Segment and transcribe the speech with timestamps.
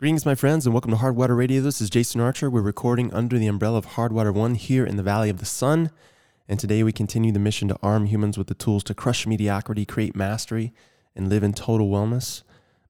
[0.00, 1.60] Greetings, my friends, and welcome to Hardwater Radio.
[1.60, 2.48] This is Jason Archer.
[2.48, 5.90] We're recording under the umbrella of Hardwater One here in the Valley of the Sun.
[6.48, 9.84] And today we continue the mission to arm humans with the tools to crush mediocrity,
[9.84, 10.72] create mastery,
[11.14, 12.44] and live in total wellness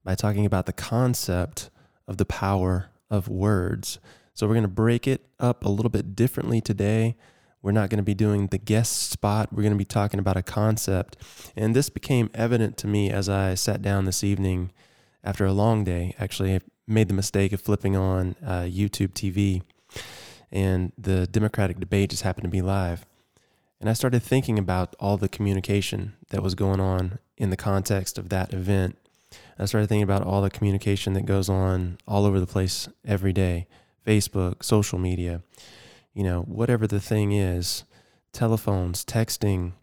[0.05, 1.69] by talking about the concept
[2.07, 3.99] of the power of words.
[4.33, 7.17] So we're going to break it up a little bit differently today.
[7.61, 9.51] We're not going to be doing the guest spot.
[9.51, 11.17] We're going to be talking about a concept.
[11.57, 14.71] And this became evident to me as I sat down this evening
[15.25, 16.15] after a long day.
[16.17, 16.61] Actually,
[16.91, 19.61] made the mistake of flipping on uh, YouTube TV,
[20.51, 23.05] and the Democratic debate just happened to be live.
[23.79, 28.19] And I started thinking about all the communication that was going on in the context
[28.19, 28.97] of that event.
[29.57, 33.33] I started thinking about all the communication that goes on all over the place every
[33.33, 33.67] day
[34.05, 35.43] Facebook, social media,
[36.13, 37.83] you know, whatever the thing is,
[38.33, 39.73] telephones, texting,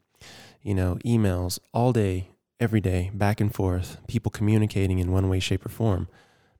[0.62, 2.28] you know, emails, all day,
[2.60, 6.08] every day, back and forth, people communicating in one way, shape, or form.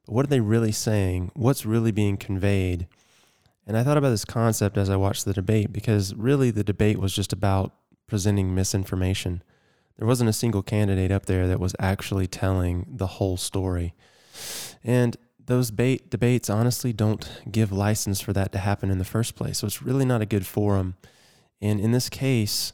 [0.09, 1.31] What are they really saying?
[1.35, 2.87] What's really being conveyed?
[3.67, 6.99] And I thought about this concept as I watched the debate because really the debate
[6.99, 7.75] was just about
[8.07, 9.43] presenting misinformation.
[9.99, 13.95] There wasn't a single candidate up there that was actually telling the whole story.
[14.83, 19.35] And those bait debates honestly don't give license for that to happen in the first
[19.35, 19.59] place.
[19.59, 20.95] So it's really not a good forum.
[21.61, 22.73] And in this case,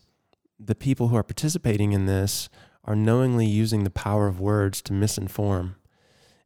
[0.61, 2.49] the people who are participating in this
[2.85, 5.75] are knowingly using the power of words to misinform.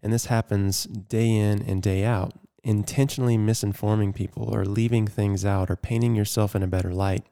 [0.03, 2.33] And this happens day in and day out,
[2.63, 7.25] intentionally misinforming people or leaving things out or painting yourself in a better light.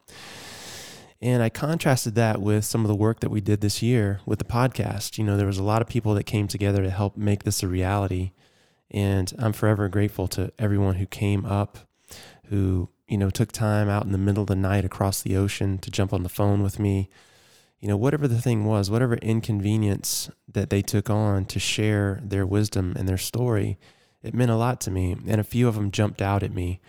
[1.20, 4.38] And I contrasted that with some of the work that we did this year with
[4.38, 5.16] the podcast.
[5.16, 7.62] You know, there was a lot of people that came together to help make this
[7.62, 8.32] a reality.
[8.90, 11.78] And I'm forever grateful to everyone who came up,
[12.48, 15.78] who, you know, took time out in the middle of the night across the ocean
[15.78, 17.08] to jump on the phone with me,
[17.80, 22.46] you know, whatever the thing was, whatever inconvenience that they took on to share their
[22.46, 23.78] wisdom and their story,
[24.22, 25.16] it meant a lot to me.
[25.26, 26.80] And a few of them jumped out at me.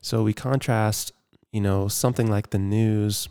[0.00, 1.12] So we contrast,
[1.52, 3.28] you know, something like the news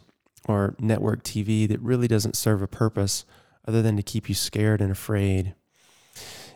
[0.48, 3.26] or network TV that really doesn't serve a purpose
[3.68, 5.56] other than to keep you scared and afraid.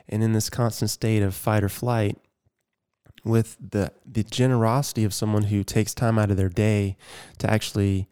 [0.08, 2.18] And in this constant state of fight or flight,
[3.24, 6.98] with the the generosity of someone who takes time out of their day
[7.38, 8.10] to actually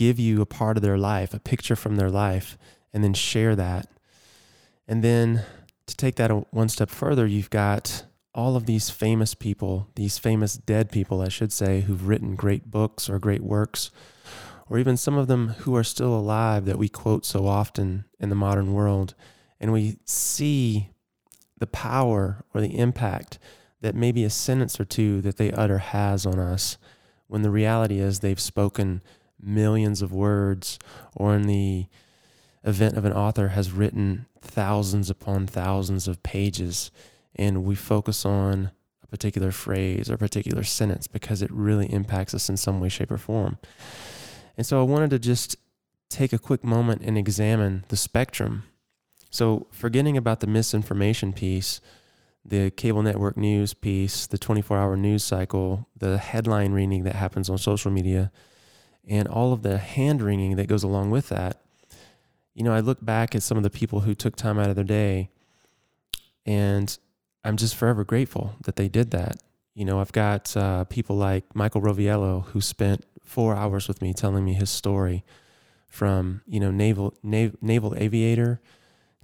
[0.00, 2.56] give you a part of their life, a picture from their life,
[2.90, 3.86] and then share that.
[4.88, 5.44] And then
[5.84, 10.54] to take that one step further, you've got all of these famous people, these famous
[10.56, 13.90] dead people, I should say, who've written great books or great works,
[14.70, 18.30] or even some of them who are still alive that we quote so often in
[18.30, 19.14] the modern world.
[19.60, 20.88] And we see
[21.58, 23.38] the power or the impact
[23.82, 26.78] that maybe a sentence or two that they utter has on us
[27.26, 29.02] when the reality is they've spoken
[29.42, 30.78] millions of words,
[31.14, 31.86] or in the
[32.64, 36.90] event of an author has written thousands upon thousands of pages,
[37.36, 38.70] and we focus on
[39.02, 43.10] a particular phrase or particular sentence because it really impacts us in some way, shape,
[43.10, 43.58] or form.
[44.56, 45.56] And so I wanted to just
[46.08, 48.64] take a quick moment and examine the spectrum.
[49.30, 51.80] So, forgetting about the misinformation piece,
[52.44, 57.48] the cable network news piece, the 24 hour news cycle, the headline reading that happens
[57.48, 58.32] on social media,
[59.08, 61.60] and all of the hand wringing that goes along with that.
[62.54, 64.76] You know, I look back at some of the people who took time out of
[64.76, 65.30] their day,
[66.44, 66.96] and
[67.44, 69.36] I'm just forever grateful that they did that.
[69.74, 74.12] You know, I've got uh, people like Michael Roviello who spent four hours with me
[74.12, 75.24] telling me his story
[75.88, 78.60] from, you know, naval, nav- naval aviator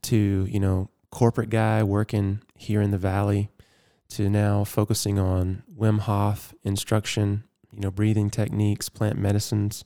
[0.03, 3.51] to, you know, corporate guy working here in the valley
[4.09, 9.85] to now focusing on Wim Hof instruction you know, breathing techniques, plant medicines.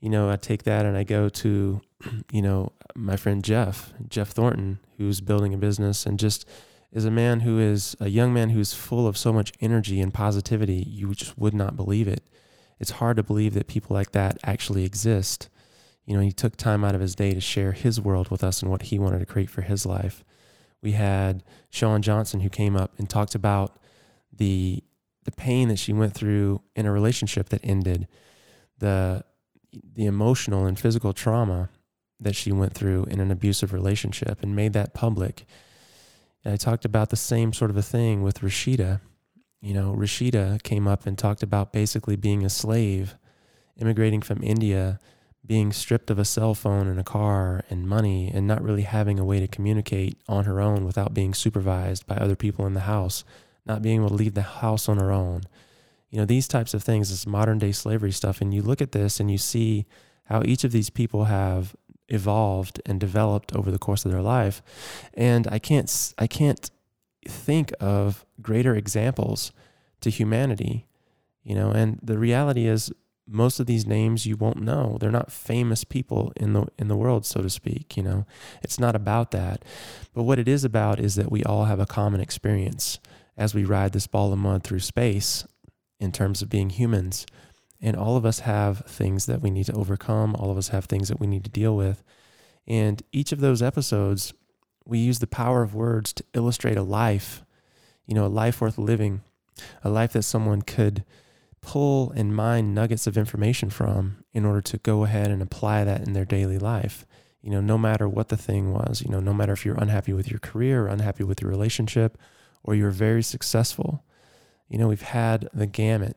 [0.00, 1.80] You know, I take that and I go to,
[2.32, 6.46] you know, my friend Jeff, Jeff Thornton, who's building a business and just
[6.92, 10.14] is a man who is a young man who's full of so much energy and
[10.14, 10.84] positivity.
[10.88, 12.22] You just would not believe it.
[12.78, 15.48] It's hard to believe that people like that actually exist.
[16.06, 18.62] You know, he took time out of his day to share his world with us
[18.62, 20.24] and what he wanted to create for his life.
[20.82, 23.78] We had Sean Johnson who came up and talked about
[24.32, 24.84] the
[25.24, 28.08] the pain that she went through in a relationship that ended,
[28.78, 29.24] the
[29.94, 31.68] the emotional and physical trauma
[32.20, 35.44] that she went through in an abusive relationship and made that public.
[36.44, 39.00] And I talked about the same sort of a thing with Rashida.
[39.60, 43.16] You know, Rashida came up and talked about basically being a slave,
[43.76, 45.00] immigrating from India,
[45.44, 49.18] being stripped of a cell phone and a car and money, and not really having
[49.18, 52.80] a way to communicate on her own without being supervised by other people in the
[52.80, 53.24] house
[53.66, 55.42] not being able to leave the house on her own.
[56.10, 58.40] You know, these types of things, this modern day slavery stuff.
[58.40, 59.86] And you look at this and you see
[60.24, 61.74] how each of these people have
[62.08, 64.62] evolved and developed over the course of their life.
[65.14, 66.70] And I can't, I can't
[67.26, 69.52] think of greater examples
[70.02, 70.86] to humanity,
[71.42, 72.92] you know, and the reality is
[73.26, 74.98] most of these names you won't know.
[75.00, 78.26] They're not famous people in the in the world, so to speak, you know.
[78.62, 79.64] It's not about that.
[80.12, 82.98] But what it is about is that we all have a common experience
[83.36, 85.46] as we ride this ball of mud through space
[85.98, 87.26] in terms of being humans.
[87.80, 90.34] And all of us have things that we need to overcome.
[90.36, 92.02] All of us have things that we need to deal with.
[92.66, 94.32] And each of those episodes,
[94.86, 97.44] we use the power of words to illustrate a life,
[98.06, 99.22] you know, a life worth living,
[99.82, 101.04] a life that someone could
[101.60, 106.06] pull and mine nuggets of information from in order to go ahead and apply that
[106.06, 107.06] in their daily life.
[107.42, 110.12] You know, no matter what the thing was, you know, no matter if you're unhappy
[110.12, 112.16] with your career unhappy with your relationship
[112.64, 114.02] or you're very successful,
[114.68, 116.16] you know, we've had the gamut.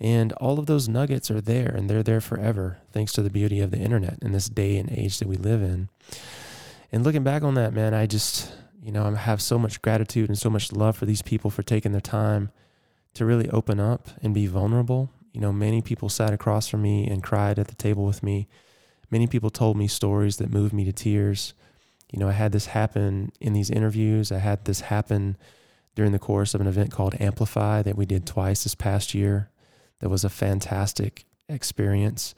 [0.00, 3.60] And all of those nuggets are there and they're there forever, thanks to the beauty
[3.60, 5.88] of the internet in this day and age that we live in.
[6.90, 8.52] And looking back on that, man, I just,
[8.82, 11.62] you know, I have so much gratitude and so much love for these people for
[11.62, 12.50] taking their time
[13.14, 15.10] to really open up and be vulnerable.
[15.32, 18.48] You know, many people sat across from me and cried at the table with me.
[19.10, 21.52] Many people told me stories that moved me to tears.
[22.10, 24.32] You know, I had this happen in these interviews.
[24.32, 25.36] I had this happen
[25.98, 29.50] during the course of an event called Amplify that we did twice this past year.
[29.98, 32.36] That was a fantastic experience.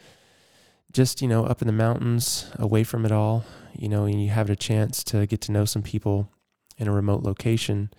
[0.95, 4.31] Just, you know, up in the mountains, away from it all, you know, and you
[4.31, 6.33] have a chance to get to know some people
[6.79, 7.91] in a remote location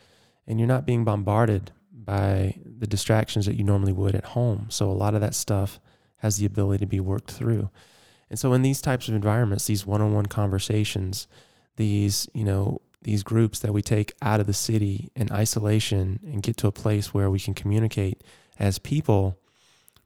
[0.47, 4.65] and you're not being bombarded by the distractions that you normally would at home.
[4.69, 5.79] So a lot of that stuff
[6.17, 7.69] has the ability to be worked through.
[8.31, 11.27] And so in these types of environments, these one-on-one conversations,
[11.75, 16.43] these, you know, these groups that we take out of the city in isolation and
[16.43, 18.23] get to a place where we can communicate
[18.59, 19.37] as people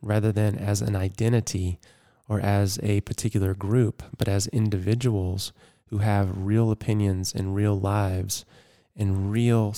[0.01, 1.79] rather than as an identity
[2.27, 5.51] or as a particular group, but as individuals
[5.87, 8.45] who have real opinions and real lives
[8.95, 9.75] and real,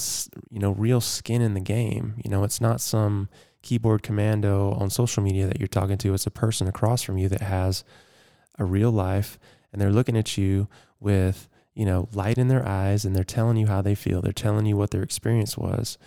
[0.51, 2.15] you know, real skin in the game.
[2.23, 3.29] You know, it's not some
[3.61, 6.13] keyboard commando on social media that you're talking to.
[6.13, 7.83] It's a person across from you that has
[8.59, 9.39] a real life
[9.71, 10.67] and they're looking at you
[10.99, 14.19] with you know, light in their eyes and they're telling you how they feel.
[14.19, 15.99] They're telling you what their experience was.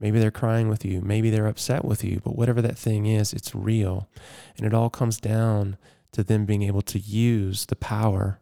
[0.00, 1.02] Maybe they're crying with you.
[1.02, 2.22] Maybe they're upset with you.
[2.24, 4.08] But whatever that thing is, it's real.
[4.56, 5.76] And it all comes down
[6.12, 8.40] to them being able to use the power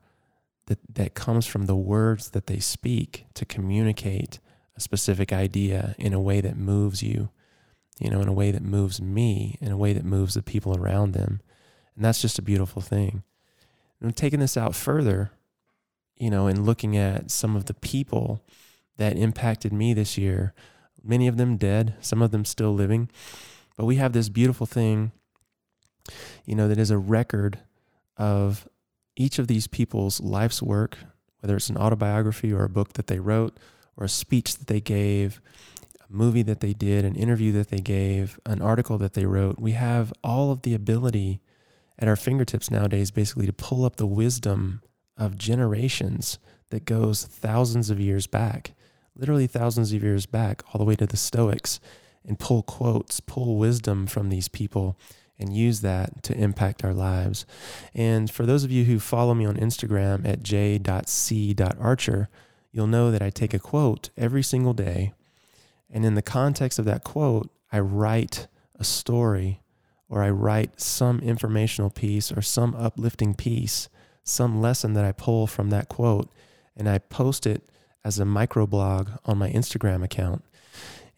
[0.67, 4.39] that, that comes from the words that they speak to communicate
[4.77, 7.31] a specific idea in a way that moves you,
[7.99, 10.77] you know, in a way that moves me, in a way that moves the people
[10.77, 11.41] around them.
[11.97, 13.25] And that's just a beautiful thing.
[14.01, 15.33] And taking this out further,
[16.17, 18.43] you know, and looking at some of the people
[18.97, 20.55] that impacted me this year,
[21.03, 23.09] many of them dead, some of them still living.
[23.77, 25.13] But we have this beautiful thing,
[26.45, 27.59] you know, that is a record
[28.17, 28.67] of
[29.17, 30.99] each of these people's life's work,
[31.41, 33.59] whether it's an autobiography or a book that they wrote,
[33.97, 35.41] or a speech that they gave,
[36.01, 39.59] a movie that they did, an interview that they gave, an article that they wrote.
[39.59, 41.41] We have all of the ability
[41.99, 44.83] at our fingertips nowadays basically to pull up the wisdom
[45.17, 46.39] of generations
[46.71, 48.73] that goes thousands of years back,
[49.15, 51.81] literally thousands of years back, all the way to the Stoics,
[52.25, 54.99] and pull quotes, pull wisdom from these people,
[55.39, 57.47] and use that to impact our lives.
[57.95, 62.29] And for those of you who follow me on Instagram at j.c.archer,
[62.73, 65.13] you'll know that I take a quote every single day.
[65.91, 69.61] And in the context of that quote, I write a story
[70.09, 73.89] or I write some informational piece or some uplifting piece
[74.27, 76.29] some lesson that I pull from that quote
[76.77, 77.63] and I post it
[78.05, 80.45] as a microblog on my Instagram account.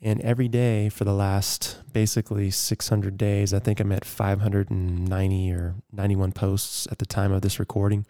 [0.01, 5.75] And every day for the last basically 600 days, I think I'm at 590 or
[5.91, 8.07] 91 posts at the time of this recording.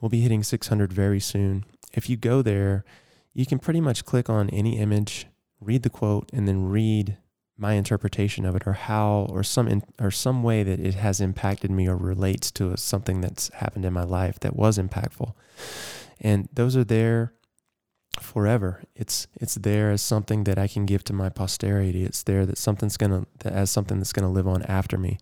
[0.00, 1.64] We'll be hitting 600 very soon.
[1.92, 2.84] If you go there,
[3.32, 5.26] you can pretty much click on any image,
[5.60, 7.18] read the quote, and then read
[7.58, 11.20] my interpretation of it or how or some in, or some way that it has
[11.20, 15.32] impacted me or relates to something that's happened in my life that was impactful.
[16.20, 17.32] And those are there
[18.20, 18.82] forever.
[18.94, 22.04] It's it's there as something that I can give to my posterity.
[22.04, 25.18] It's there that something's going to as something that's going to live on after me.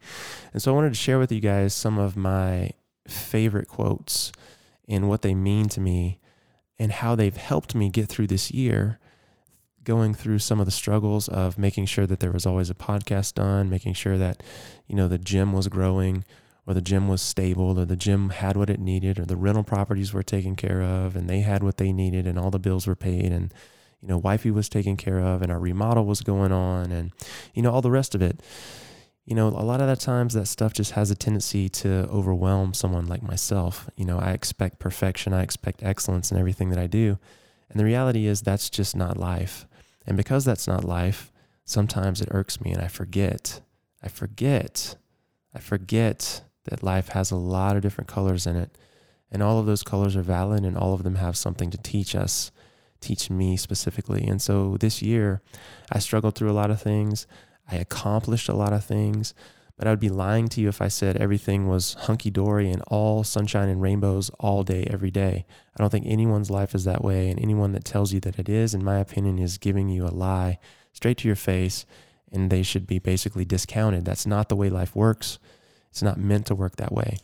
[0.53, 2.71] And so I wanted to share with you guys some of my
[3.07, 4.33] favorite quotes
[4.89, 6.21] and what they mean to me
[6.79, 8.99] and how they've helped me get through this year
[9.85, 13.35] going through some of the struggles of making sure that there was always a podcast
[13.35, 14.43] done, making sure that,
[14.87, 16.25] you know, the gym was growing
[16.67, 19.65] or the gym was stable or the gym had what it needed or the rental
[19.65, 22.87] properties were taken care of and they had what they needed and all the bills
[22.87, 23.53] were paid and,
[24.01, 27.13] you know, wifey was taken care of and our remodel was going on and,
[27.53, 28.41] you know, all the rest of it.
[29.27, 32.75] You know, a lot of the times that stuff just has a tendency to overwhelm
[32.75, 33.89] someone like myself.
[33.97, 37.19] You know, I expect perfection, I expect excellence in everything that I do.
[37.71, 39.67] And the reality is that's just not life.
[40.07, 41.33] And because that's not life,
[41.65, 43.61] sometimes it irks me and I forget.
[44.03, 44.97] I forget.
[45.55, 48.77] I forget that life has a lot of different colors in it.
[49.31, 52.15] And all of those colors are valid and all of them have something to teach
[52.15, 52.51] us,
[53.01, 54.25] teach me specifically.
[54.27, 55.43] And so this year,
[55.91, 57.27] I struggled through a lot of things.
[57.71, 59.35] I accomplished a lot of things,
[59.77, 62.83] but I would be lying to you if I said everything was hunky dory and
[62.87, 65.47] all sunshine and rainbows all day, every day.
[65.77, 67.29] I don't think anyone's life is that way.
[67.29, 70.09] And anyone that tells you that it is, in my opinion, is giving you a
[70.09, 70.59] lie
[70.93, 71.87] straight to your face.
[72.31, 74.05] And they should be basically discounted.
[74.05, 75.39] That's not the way life works.
[75.91, 77.19] It's not meant to work that way.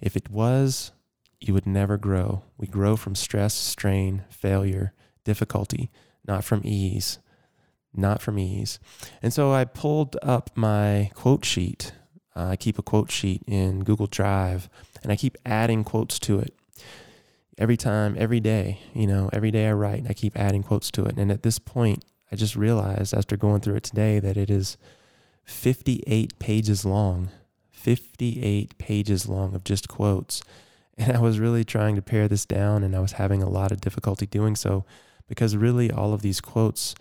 [0.00, 0.92] If it was,
[1.40, 2.44] you would never grow.
[2.56, 4.92] We grow from stress, strain, failure,
[5.24, 5.90] difficulty,
[6.26, 7.18] not from ease
[7.94, 8.78] not from ease.
[9.22, 11.92] And so I pulled up my quote sheet.
[12.36, 14.68] Uh, I keep a quote sheet in Google Drive
[15.02, 16.54] and I keep adding quotes to it.
[17.56, 20.92] Every time, every day, you know, every day I write, and I keep adding quotes
[20.92, 21.18] to it.
[21.18, 24.76] And at this point, I just realized after going through it today that it is
[25.44, 27.30] 58 pages long.
[27.72, 30.42] 58 pages long of just quotes.
[31.00, 33.70] And I was really trying to pare this down and I was having a lot
[33.70, 34.84] of difficulty doing so
[35.28, 36.96] because really all of these quotes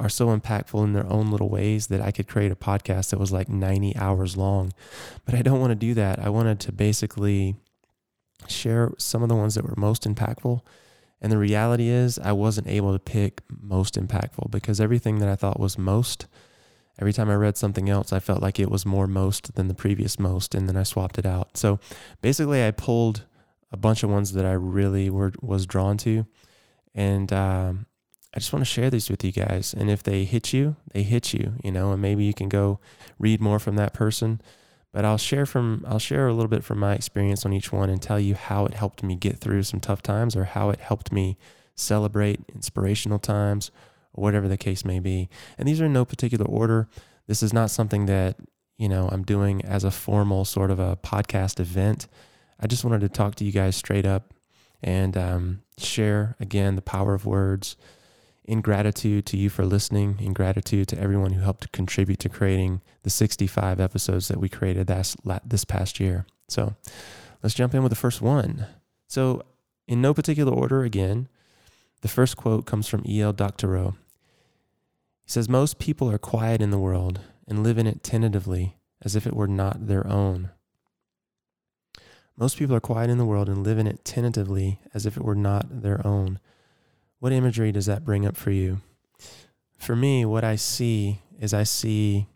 [0.00, 3.20] are so impactful in their own little ways that I could create a podcast that
[3.20, 4.72] was like 90 hours long.
[5.24, 6.18] But I don't want to do that.
[6.18, 7.56] I wanted to basically
[8.48, 10.62] share some of the ones that were most impactful.
[11.20, 15.36] And the reality is, I wasn't able to pick most impactful because everything that I
[15.36, 16.26] thought was most,
[16.98, 19.74] every time I read something else, I felt like it was more most than the
[19.74, 20.54] previous most.
[20.54, 21.58] And then I swapped it out.
[21.58, 21.78] So
[22.22, 23.26] basically, I pulled
[23.70, 26.26] a bunch of ones that I really were, was drawn to.
[26.94, 27.86] And um,
[28.32, 29.74] I just want to share these with you guys.
[29.74, 32.78] And if they hit you, they hit you, you know, and maybe you can go
[33.18, 34.40] read more from that person.
[34.92, 37.90] But I'll share from I'll share a little bit from my experience on each one
[37.90, 40.80] and tell you how it helped me get through some tough times or how it
[40.80, 41.38] helped me
[41.76, 43.70] celebrate inspirational times
[44.12, 45.28] or whatever the case may be.
[45.58, 46.88] And these are in no particular order.
[47.26, 48.36] This is not something that,
[48.78, 52.08] you know, I'm doing as a formal sort of a podcast event.
[52.58, 54.34] I just wanted to talk to you guys straight up
[54.82, 57.76] and um, share again the power of words
[58.44, 62.80] in gratitude to you for listening, in gratitude to everyone who helped contribute to creating
[63.02, 66.26] the 65 episodes that we created this, this past year.
[66.48, 66.74] So
[67.42, 68.66] let's jump in with the first one.
[69.06, 69.42] So,
[69.86, 71.28] in no particular order, again,
[72.02, 73.32] the first quote comes from E.L.
[73.32, 73.96] Doctorow.
[75.24, 79.16] He says, Most people are quiet in the world and live in it tentatively as
[79.16, 80.50] if it were not their own.
[82.36, 85.24] Most people are quiet in the world and live in it tentatively as if it
[85.24, 86.38] were not their own.
[87.20, 88.80] What imagery does that bring up for you?
[89.78, 92.26] For me, what I see is I see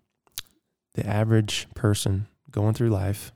[0.93, 3.33] the average person going through life,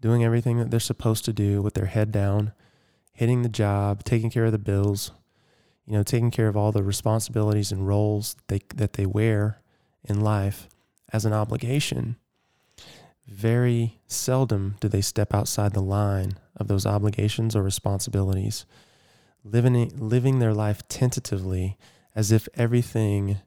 [0.00, 2.52] doing everything that they're supposed to do with their head down,
[3.12, 5.12] hitting the job, taking care of the bills,
[5.84, 9.60] you know, taking care of all the responsibilities and roles they, that they wear
[10.08, 10.66] in life
[11.12, 12.16] as an obligation.
[13.28, 18.64] Very seldom do they step outside the line of those obligations or responsibilities
[19.44, 21.76] living living their life tentatively
[22.14, 23.38] as if everything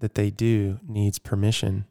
[0.00, 1.84] that they do needs permission.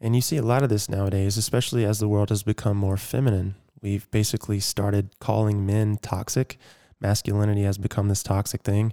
[0.00, 2.96] And you see a lot of this nowadays, especially as the world has become more
[2.96, 3.54] feminine.
[3.80, 6.58] We've basically started calling men toxic.
[7.00, 8.92] Masculinity has become this toxic thing.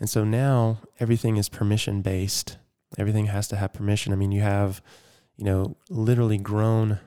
[0.00, 2.58] And so now everything is permission based.
[2.98, 4.12] Everything has to have permission.
[4.12, 4.82] I mean, you have,
[5.36, 6.98] you know, literally grown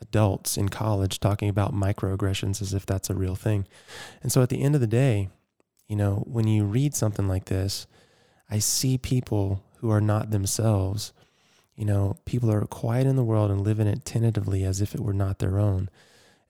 [0.00, 3.66] adults in college talking about microaggressions as if that's a real thing.
[4.22, 5.28] And so at the end of the day,
[5.88, 7.86] you know, when you read something like this,
[8.50, 11.12] I see people who are not themselves.
[11.76, 14.94] You know, people are quiet in the world and live in it tentatively as if
[14.94, 15.88] it were not their own.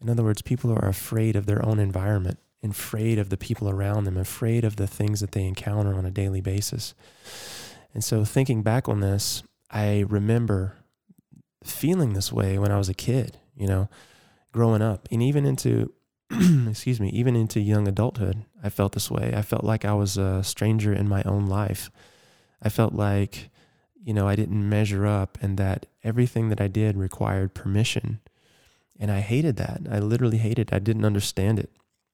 [0.01, 3.69] In other words, people are afraid of their own environment, and afraid of the people
[3.69, 6.95] around them, afraid of the things that they encounter on a daily basis.
[7.93, 10.77] And so, thinking back on this, I remember
[11.65, 13.89] feeling this way when I was a kid, you know,
[14.53, 15.93] growing up and even into,
[16.69, 18.45] excuse me, even into young adulthood.
[18.63, 19.35] I felt this way.
[19.37, 21.91] I felt like I was a stranger in my own life.
[22.63, 23.51] I felt like,
[24.03, 28.21] you know, I didn't measure up and that everything that I did required permission.
[28.99, 29.83] And I hated that.
[29.91, 30.75] I literally hated it.
[30.75, 31.71] I didn't understand it.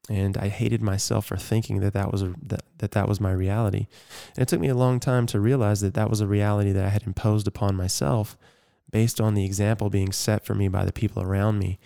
[0.09, 3.33] And I hated myself for thinking that that was a, that, that that was my
[3.33, 3.87] reality.
[4.37, 6.85] And it took me a long time to realize that that was a reality that
[6.85, 8.37] I had imposed upon myself
[8.97, 11.79] based on the example being set for me by the people around me.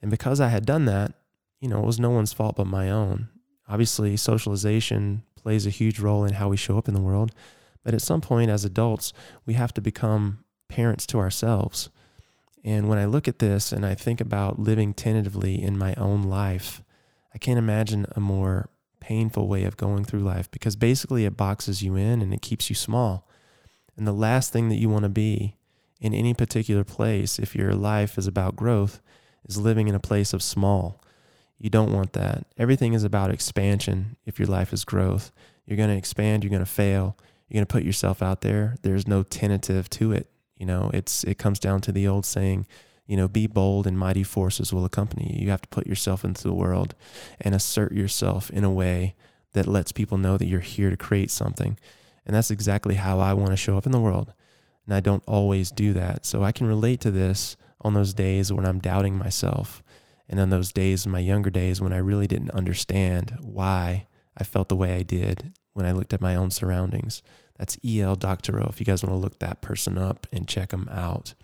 [0.00, 1.12] And because I had done that,
[1.60, 3.28] you know, it was no one's fault but my own.
[3.68, 7.30] Obviously, socialization plays a huge role in how we show up in the world.
[7.84, 9.12] But at some point, as adults,
[9.46, 11.90] we have to become parents to ourselves.
[12.64, 16.24] And when I look at this and I think about living tentatively in my own
[16.24, 16.82] life,
[17.32, 18.68] I can't imagine a more
[18.98, 22.68] painful way of going through life because basically it boxes you in and it keeps
[22.68, 23.28] you small.
[23.96, 25.54] And the last thing that you want to be
[26.02, 29.00] in any particular place, if your life is about growth,
[29.48, 31.00] is living in a place of small.
[31.58, 32.44] You don't want that.
[32.58, 35.30] Everything is about expansion if your life is growth.
[35.64, 37.16] You're going to expand, you're going to fail,
[37.48, 38.74] you're going to put yourself out there.
[38.82, 40.28] There's no tentative to it.
[40.58, 42.66] You know, it's it comes down to the old saying,
[43.06, 45.44] you know, be bold and mighty forces will accompany you.
[45.44, 46.96] You have to put yourself into the world
[47.40, 49.14] and assert yourself in a way
[49.52, 51.78] that lets people know that you're here to create something.
[52.26, 54.32] And that's exactly how I want to show up in the world.
[54.86, 56.26] And I don't always do that.
[56.26, 59.82] So I can relate to this on those days when I'm doubting myself
[60.28, 64.44] and on those days in my younger days when I really didn't understand why I
[64.44, 67.22] felt the way I did when I looked at my own surroundings.
[67.58, 68.16] That's E.L.
[68.16, 71.34] Doctorow if you guys want to look that person up and check them out.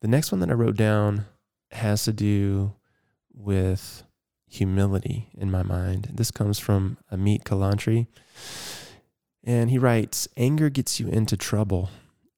[0.00, 1.26] The next one that I wrote down
[1.72, 2.74] has to do
[3.34, 4.02] with
[4.48, 6.10] humility in my mind.
[6.14, 8.06] This comes from Amit Kalantri.
[9.46, 11.88] And he writes Anger gets you into trouble,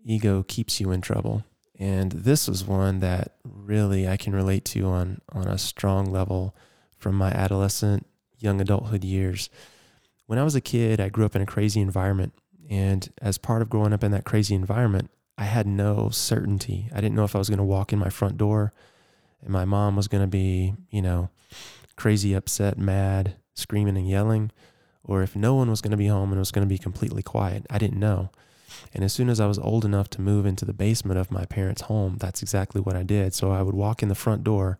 [0.04, 1.44] ego keeps you in trouble.
[1.78, 6.54] And this was one that really I can relate to on, on a strong level
[6.98, 8.06] from my adolescent,
[8.38, 9.48] young adulthood years.
[10.26, 12.34] When I was a kid, I grew up in a crazy environment.
[12.68, 16.90] And as part of growing up in that crazy environment, I had no certainty.
[16.92, 18.72] I didn't know if I was going to walk in my front door
[19.40, 21.30] and my mom was going to be, you know,
[21.96, 24.50] crazy upset, mad, screaming and yelling,
[25.08, 26.78] or if no one was going to be home and it was going to be
[26.78, 27.66] completely quiet.
[27.68, 28.30] I didn't know.
[28.94, 31.46] And as soon as I was old enough to move into the basement of my
[31.46, 33.34] parents' home, that's exactly what I did.
[33.34, 34.78] So I would walk in the front door,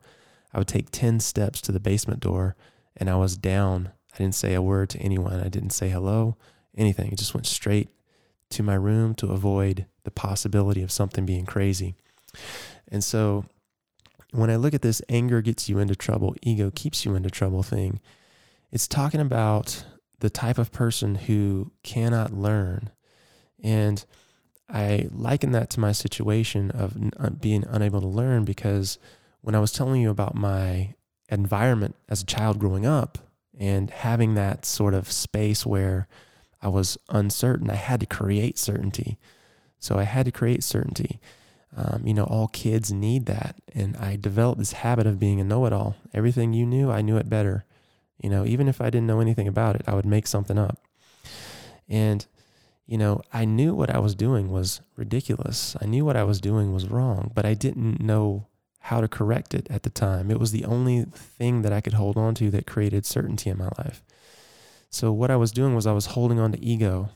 [0.52, 2.54] I would take 10 steps to the basement door,
[2.96, 3.90] and I was down.
[4.14, 5.40] I didn't say a word to anyone.
[5.40, 6.36] I didn't say hello,
[6.76, 7.10] anything.
[7.10, 7.88] It just went straight
[8.50, 11.94] to my room to avoid the possibility of something being crazy.
[12.90, 13.46] And so
[14.32, 17.62] when I look at this anger gets you into trouble, ego keeps you into trouble
[17.62, 18.00] thing,
[18.70, 19.84] it's talking about
[20.20, 22.90] the type of person who cannot learn.
[23.62, 24.04] And
[24.68, 28.98] I liken that to my situation of uh, being unable to learn because
[29.40, 30.94] when I was telling you about my
[31.28, 33.18] environment as a child growing up
[33.58, 36.06] and having that sort of space where
[36.60, 39.18] I was uncertain, I had to create certainty.
[39.78, 41.20] So I had to create certainty.
[41.76, 43.56] Um, you know, all kids need that.
[43.74, 45.96] And I developed this habit of being a know it all.
[46.12, 47.64] Everything you knew, I knew it better.
[48.18, 50.78] You know, even if I didn't know anything about it, I would make something up.
[51.88, 52.26] And,
[52.86, 55.76] you know, I knew what I was doing was ridiculous.
[55.80, 58.46] I knew what I was doing was wrong, but I didn't know
[58.80, 60.30] how to correct it at the time.
[60.30, 63.58] It was the only thing that I could hold on to that created certainty in
[63.58, 64.02] my life.
[64.90, 67.10] So what I was doing was I was holding on to ego,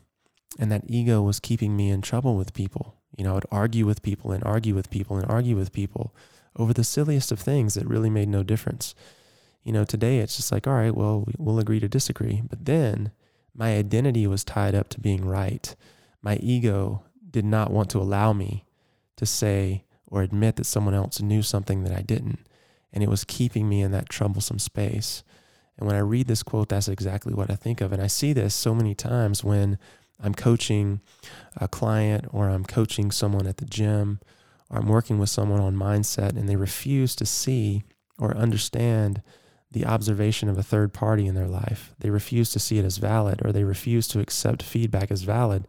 [0.59, 2.97] and that ego was keeping me in trouble with people.
[3.17, 6.15] You know, I'd argue with people and argue with people and argue with people
[6.57, 8.95] over the silliest of things that really made no difference
[9.65, 12.43] you know, today it's just like, all right, well, we'll agree to disagree.
[12.49, 13.13] But then
[13.55, 15.75] my identity was tied up to being right.
[16.21, 18.65] My ego did not want to allow me
[19.17, 22.41] to say or admit that someone else knew something that I didn't.
[22.93, 25.23] And it was keeping me in that troublesome space.
[25.79, 27.93] And when I read this quote, that's exactly what I think of.
[27.93, 29.79] And I see this so many times when
[30.23, 31.01] I'm coaching
[31.57, 34.21] a client or I'm coaching someone at the gym
[34.69, 37.85] or I'm working with someone on mindset and they refuse to see
[38.19, 39.23] or understand
[39.73, 41.95] the observation of a third party in their life.
[41.99, 45.67] They refuse to see it as valid or they refuse to accept feedback as valid.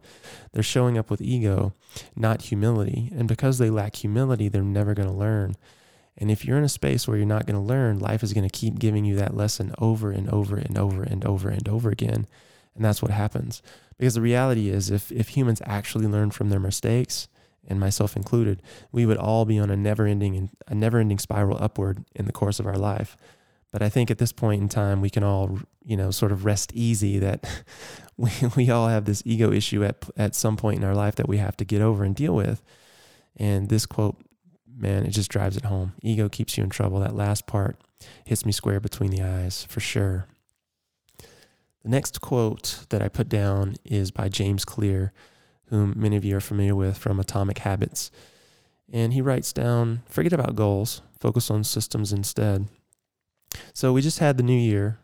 [0.52, 1.74] They're showing up with ego,
[2.14, 3.10] not humility.
[3.16, 5.56] And because they lack humility, they're never going to learn.
[6.16, 8.48] And if you're in a space where you're not going to learn, life is going
[8.48, 11.90] to keep giving you that lesson over and over and over and over and over
[11.90, 12.26] again.
[12.74, 13.62] And that's what happens.
[13.98, 17.28] Because the reality is, if, if humans actually learn from their mistakes,
[17.66, 18.62] and myself included,
[18.92, 22.32] we would all be on a never ending a never ending spiral upward in the
[22.32, 23.16] course of our life.
[23.74, 26.44] But I think at this point in time, we can all, you know, sort of
[26.44, 27.44] rest easy that
[28.16, 31.28] we, we all have this ego issue at, at some point in our life that
[31.28, 32.62] we have to get over and deal with.
[33.34, 34.14] And this quote,
[34.72, 35.94] man, it just drives it home.
[36.02, 37.00] Ego keeps you in trouble.
[37.00, 37.76] That last part
[38.24, 40.28] hits me square between the eyes for sure.
[41.18, 45.12] The next quote that I put down is by James Clear,
[45.70, 48.12] whom many of you are familiar with from Atomic Habits.
[48.92, 52.68] And he writes down forget about goals, focus on systems instead.
[53.72, 54.98] So we just had the new year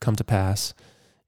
[0.00, 0.74] come to pass.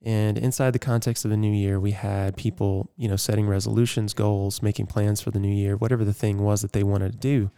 [0.01, 4.13] And inside the context of the new year, we had people, you know, setting resolutions,
[4.13, 7.17] goals, making plans for the new year, whatever the thing was that they wanted to
[7.17, 7.51] do.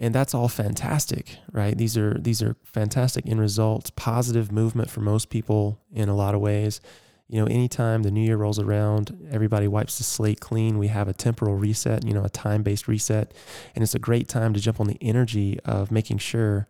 [0.00, 1.78] And that's all fantastic, right?
[1.78, 6.34] These are these are fantastic end results, positive movement for most people in a lot
[6.34, 6.80] of ways.
[7.28, 10.78] You know, anytime the new year rolls around, everybody wipes the slate clean.
[10.78, 13.32] We have a temporal reset, you know, a time-based reset,
[13.74, 16.66] and it's a great time to jump on the energy of making sure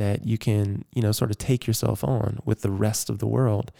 [0.00, 3.26] that you can, you know, sort of take yourself on with the rest of the
[3.26, 3.70] world.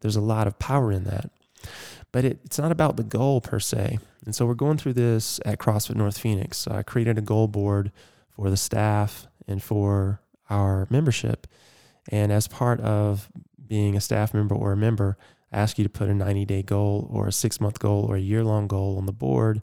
[0.00, 1.30] There's a lot of power in that.
[2.10, 3.98] But it, it's not about the goal per se.
[4.24, 6.56] And so we're going through this at CrossFit North Phoenix.
[6.56, 7.92] So I created a goal board
[8.30, 11.46] for the staff and for our membership.
[12.10, 13.30] And as part of
[13.66, 15.18] being a staff member or a member,
[15.52, 18.16] I ask you to put a 90 day goal or a six month goal or
[18.16, 19.60] a year long goal on the board,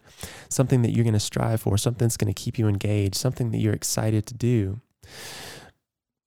[0.49, 3.49] something that you're going to strive for, something that's going to keep you engaged, something
[3.49, 4.81] that you're excited to do.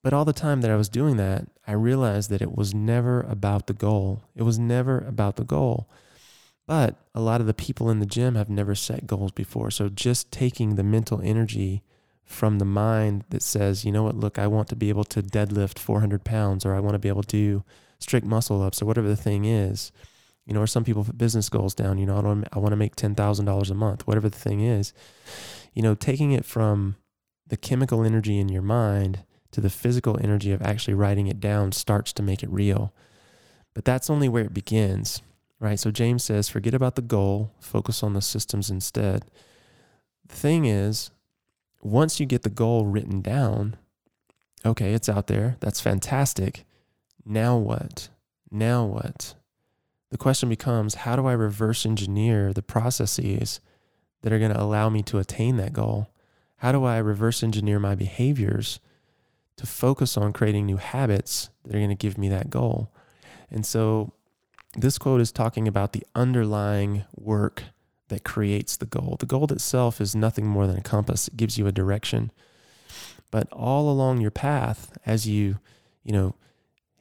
[0.01, 3.21] But all the time that I was doing that, I realized that it was never
[3.21, 4.23] about the goal.
[4.35, 5.89] It was never about the goal.
[6.65, 9.71] But a lot of the people in the gym have never set goals before.
[9.71, 11.83] So just taking the mental energy
[12.23, 15.23] from the mind that says, you know what, look, I want to be able to
[15.23, 17.63] deadlift 400 pounds, or I want to be able to do
[17.97, 19.91] strict muscle ups, or whatever the thing is.
[20.45, 21.97] You know, or some people put business goals down.
[21.97, 24.37] You know, I, don't, I want to make ten thousand dollars a month, whatever the
[24.37, 24.93] thing is.
[25.73, 26.95] You know, taking it from
[27.47, 31.71] the chemical energy in your mind to the physical energy of actually writing it down
[31.71, 32.93] starts to make it real.
[33.73, 35.21] But that's only where it begins,
[35.59, 35.79] right?
[35.79, 39.25] So James says, forget about the goal, focus on the systems instead.
[40.27, 41.11] The thing is,
[41.81, 43.77] once you get the goal written down,
[44.65, 45.57] okay, it's out there.
[45.59, 46.65] That's fantastic.
[47.25, 48.09] Now what?
[48.51, 49.35] Now what?
[50.11, 53.59] The question becomes how do I reverse engineer the processes
[54.21, 56.09] that are going to allow me to attain that goal?
[56.57, 58.79] How do I reverse engineer my behaviors
[59.59, 62.91] to focus on creating new habits that are going to give me that goal?
[63.51, 64.13] And so
[64.75, 67.63] this quote is talking about the underlying work
[68.07, 69.17] that creates the goal.
[69.19, 71.27] The goal itself is nothing more than a compass.
[71.27, 72.31] It gives you a direction.
[73.31, 75.59] But all along your path, as you,
[76.03, 76.35] you know,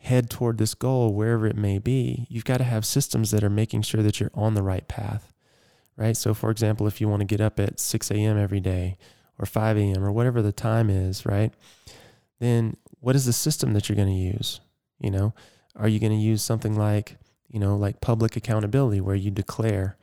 [0.01, 3.51] head toward this goal, wherever it may be, you've got to have systems that are
[3.51, 5.33] making sure that you're on the right path.
[5.97, 6.17] Right.
[6.17, 8.39] So for example, if you want to get up at 6 a.m.
[8.39, 8.97] every day
[9.39, 10.05] or 5 a.m.
[10.05, 11.53] or whatever the time is, right?
[12.39, 14.61] Then what is the system that you're going to use?
[14.99, 15.35] You know,
[15.77, 17.17] are you going to use something like,
[17.49, 19.97] you know, like public accountability where you declare,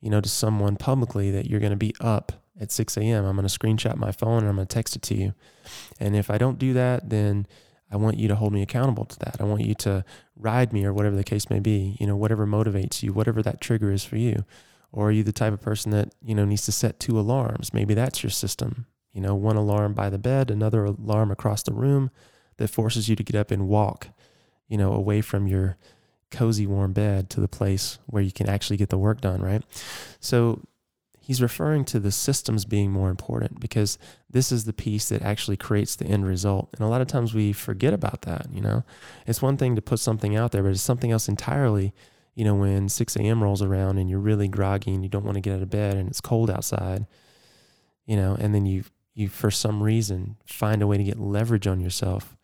[0.00, 3.24] you know, to someone publicly that you're going to be up at 6 a.m.
[3.24, 5.34] I'm going to screenshot my phone and I'm going to text it to you.
[5.98, 7.46] And if I don't do that, then
[7.90, 9.36] I want you to hold me accountable to that.
[9.40, 10.04] I want you to
[10.36, 13.60] ride me or whatever the case may be, you know, whatever motivates you, whatever that
[13.60, 14.44] trigger is for you.
[14.92, 17.72] Or are you the type of person that, you know, needs to set two alarms?
[17.72, 18.86] Maybe that's your system.
[19.12, 22.10] You know, one alarm by the bed, another alarm across the room
[22.56, 24.08] that forces you to get up and walk,
[24.68, 25.76] you know, away from your
[26.30, 29.62] cozy, warm bed to the place where you can actually get the work done, right?
[30.18, 30.62] So
[31.20, 33.96] he's referring to the systems being more important because
[34.28, 36.70] this is the piece that actually creates the end result.
[36.72, 38.82] And a lot of times we forget about that, you know?
[39.26, 41.94] It's one thing to put something out there, but it's something else entirely,
[42.34, 43.42] you know, when 6 a.m.
[43.42, 45.96] rolls around and you're really groggy and you don't want to get out of bed
[45.96, 47.06] and it's cold outside,
[48.04, 51.66] you know, and then you, you for some reason find a way to get leverage
[51.66, 52.36] on yourself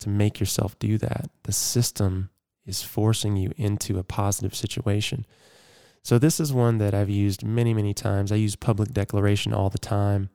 [0.00, 1.30] to make yourself do that.
[1.44, 2.30] The system
[2.66, 5.24] is forcing you into a positive situation.
[6.02, 8.30] So this is one that I've used many, many times.
[8.30, 10.30] I use public declaration all the time.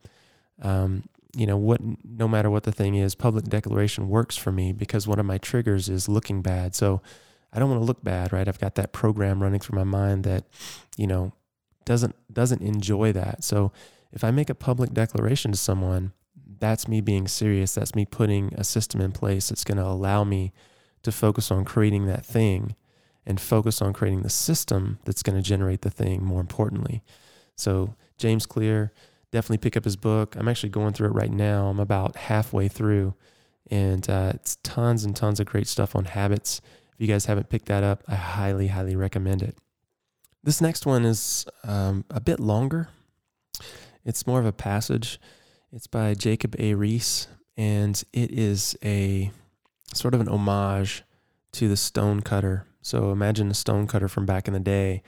[0.62, 1.04] Um,
[1.36, 1.80] you know what?
[2.04, 5.38] No matter what the thing is, public declaration works for me because one of my
[5.38, 6.76] triggers is looking bad.
[6.76, 7.02] So
[7.54, 8.48] I don't want to look bad, right?
[8.48, 10.46] I've got that program running through my mind that,
[10.98, 11.32] you know,
[11.86, 13.44] doesn't doesn't enjoy that.
[13.44, 13.72] So
[14.12, 16.14] if I make a public declaration to someone,
[16.60, 17.76] that's me being serious.
[17.76, 20.54] That's me putting a system in place that's going to allow me
[21.04, 22.76] to focus on creating that thing
[23.26, 27.04] and focus on creating the system that's going to generate the thing more importantly.
[27.56, 28.92] So, James Clear,
[29.32, 30.36] definitely pick up his book.
[30.36, 31.68] I'm actually going through it right now.
[31.68, 33.16] I'm about halfway through,
[33.70, 36.62] and uh, it's tons and tons of great stuff on habits.
[36.94, 39.58] If you guys haven't picked that up, I highly, highly recommend it.
[40.44, 42.90] This next one is um, a bit longer.
[44.04, 45.20] It's more of a passage.
[45.72, 46.74] It's by Jacob A.
[46.74, 49.32] Riis, and it is a
[49.94, 51.04] sort of an homage
[51.54, 52.66] to the stone cutter.
[52.82, 55.04] So imagine a stone cutter from back in the day.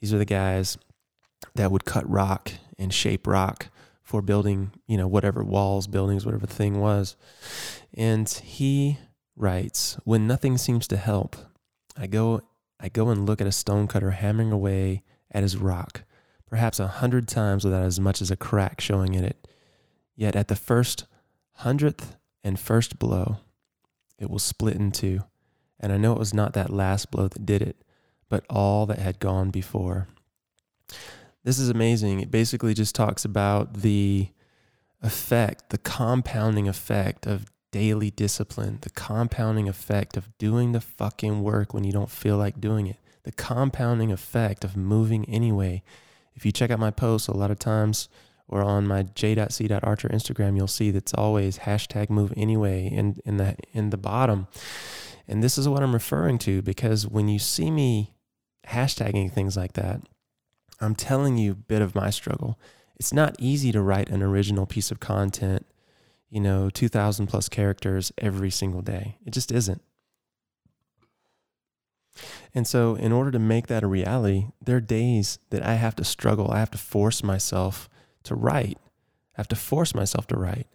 [0.00, 0.78] These are the guys
[1.54, 3.68] that would cut rock and shape rock
[4.02, 7.16] for building, you know, whatever walls, buildings, whatever the thing was.
[7.94, 8.98] And he
[9.36, 11.36] writes, "When nothing seems to help,
[11.96, 12.42] I go
[12.80, 16.04] I go and look at a stone cutter hammering away at his rock,
[16.50, 19.48] perhaps a hundred times without as much as a crack showing in it.
[20.16, 21.06] Yet at the first
[21.52, 23.38] hundredth and first blow,
[24.18, 25.20] it will split in two.
[25.78, 27.76] And I know it was not that last blow that did it,
[28.28, 30.08] but all that had gone before.
[31.44, 32.20] This is amazing.
[32.20, 34.28] It basically just talks about the
[35.00, 41.72] effect, the compounding effect of daily discipline, the compounding effect of doing the fucking work
[41.72, 45.82] when you don't feel like doing it, the compounding effect of moving anyway.
[46.34, 48.08] If you check out my posts, a lot of times,
[48.48, 53.56] or on my j.c.archer Instagram, you'll see that's always hashtag move anyway in, in the
[53.72, 54.48] in the bottom.
[55.28, 58.14] And this is what I'm referring to because when you see me
[58.66, 60.00] hashtagging things like that,
[60.80, 62.58] I'm telling you a bit of my struggle.
[62.96, 65.66] It's not easy to write an original piece of content,
[66.28, 69.18] you know, 2,000 plus characters every single day.
[69.24, 69.82] It just isn't.
[72.54, 75.94] And so, in order to make that a reality, there are days that I have
[75.96, 76.50] to struggle.
[76.50, 77.88] I have to force myself
[78.24, 78.78] to write.
[79.36, 80.66] I have to force myself to write.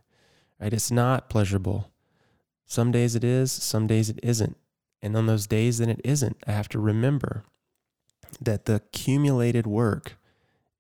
[0.59, 0.73] Right?
[0.73, 1.91] It's not pleasurable.
[2.65, 4.57] Some days it is, some days it isn't.
[5.01, 7.43] And on those days that it isn't, I have to remember
[8.41, 10.17] that the accumulated work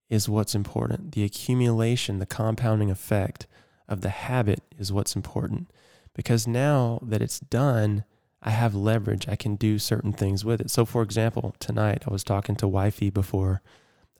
[0.09, 1.11] is what's important.
[1.11, 3.47] The accumulation, the compounding effect
[3.87, 5.71] of the habit is what's important.
[6.15, 8.03] Because now that it's done,
[8.45, 9.27] I have leverage.
[9.27, 10.69] I can do certain things with it.
[10.69, 13.61] So, for example, tonight I was talking to Wifey before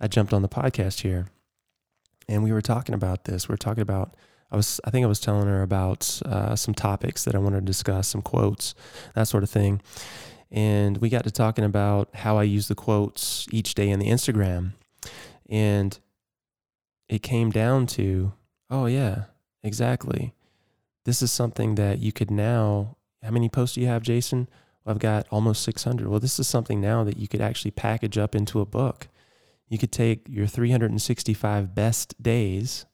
[0.01, 1.27] I jumped on the podcast here
[2.27, 3.47] and we were talking about this.
[3.47, 4.15] We are talking about
[4.51, 7.61] I was I think I was telling her about uh, some topics that I wanted
[7.61, 8.75] to discuss, some quotes,
[9.13, 9.81] that sort of thing.
[10.51, 14.09] And we got to talking about how I use the quotes each day in the
[14.09, 14.73] Instagram.
[15.49, 15.97] And
[17.09, 18.33] it came down to,
[18.69, 19.25] oh yeah,
[19.63, 20.33] exactly.
[21.03, 24.47] This is something that you could now how many posts do you have, Jason?
[24.83, 26.07] Well, I've got almost 600.
[26.07, 29.07] Well, this is something now that you could actually package up into a book
[29.67, 32.85] you could take your 365 best days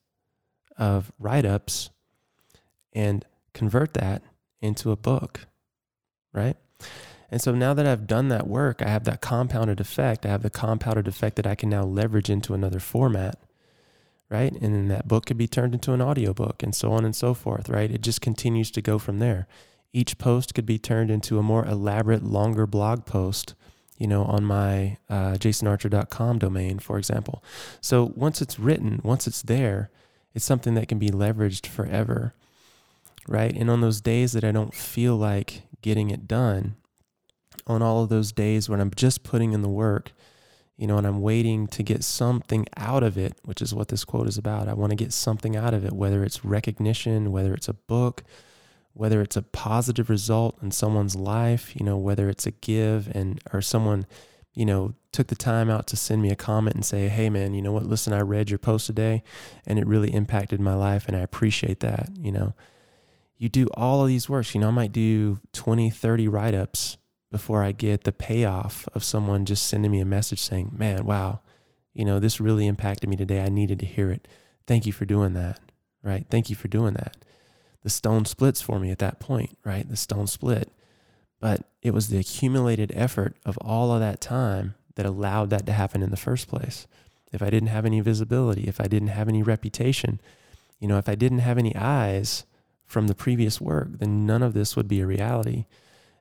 [0.78, 1.90] of write ups
[2.92, 4.22] and convert that
[4.60, 5.46] into a book,
[6.32, 6.56] right?
[7.30, 10.26] And so now that I've done that work, I have that compounded effect.
[10.26, 13.38] I have the compounded effect that I can now leverage into another format,
[14.30, 14.52] right?
[14.52, 17.34] And then that book could be turned into an audiobook and so on and so
[17.34, 17.90] forth, right?
[17.90, 19.46] It just continues to go from there.
[19.92, 23.54] Each post could be turned into a more elaborate, longer blog post
[24.02, 27.40] you know, on my uh, jasonarcher.com domain, for example.
[27.80, 29.90] So once it's written, once it's there,
[30.34, 32.34] it's something that can be leveraged forever,
[33.28, 33.54] right?
[33.54, 36.74] And on those days that I don't feel like getting it done,
[37.64, 40.10] on all of those days when I'm just putting in the work,
[40.76, 44.04] you know, and I'm waiting to get something out of it, which is what this
[44.04, 44.66] quote is about.
[44.66, 48.24] I want to get something out of it, whether it's recognition, whether it's a book,
[48.94, 53.40] whether it's a positive result in someone's life, you know, whether it's a give and
[53.52, 54.06] or someone,
[54.54, 57.54] you know, took the time out to send me a comment and say, "Hey man,
[57.54, 57.86] you know what?
[57.86, 59.22] Listen, I read your post today
[59.66, 62.54] and it really impacted my life and I appreciate that." You know,
[63.36, 64.54] you do all of these works.
[64.54, 66.98] You know, I might do 20, 30 write-ups
[67.30, 71.40] before I get the payoff of someone just sending me a message saying, "Man, wow,
[71.94, 73.42] you know, this really impacted me today.
[73.42, 74.28] I needed to hear it.
[74.66, 75.60] Thank you for doing that."
[76.02, 76.26] Right?
[76.28, 77.16] Thank you for doing that
[77.82, 79.88] the stone splits for me at that point, right?
[79.88, 80.70] The stone split.
[81.40, 85.72] But it was the accumulated effort of all of that time that allowed that to
[85.72, 86.86] happen in the first place.
[87.32, 90.20] If I didn't have any visibility, if I didn't have any reputation,
[90.78, 92.44] you know, if I didn't have any eyes
[92.84, 95.64] from the previous work, then none of this would be a reality.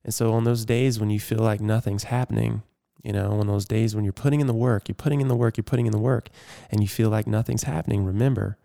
[0.04, 2.64] And so on those days when you feel like nothing's happening,
[3.04, 5.36] you know, on those days when you're putting in the work, you're putting in the
[5.36, 6.30] work, you're putting in the work,
[6.72, 8.58] and you feel like nothing's happening, remember,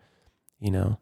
[0.59, 0.99] you know,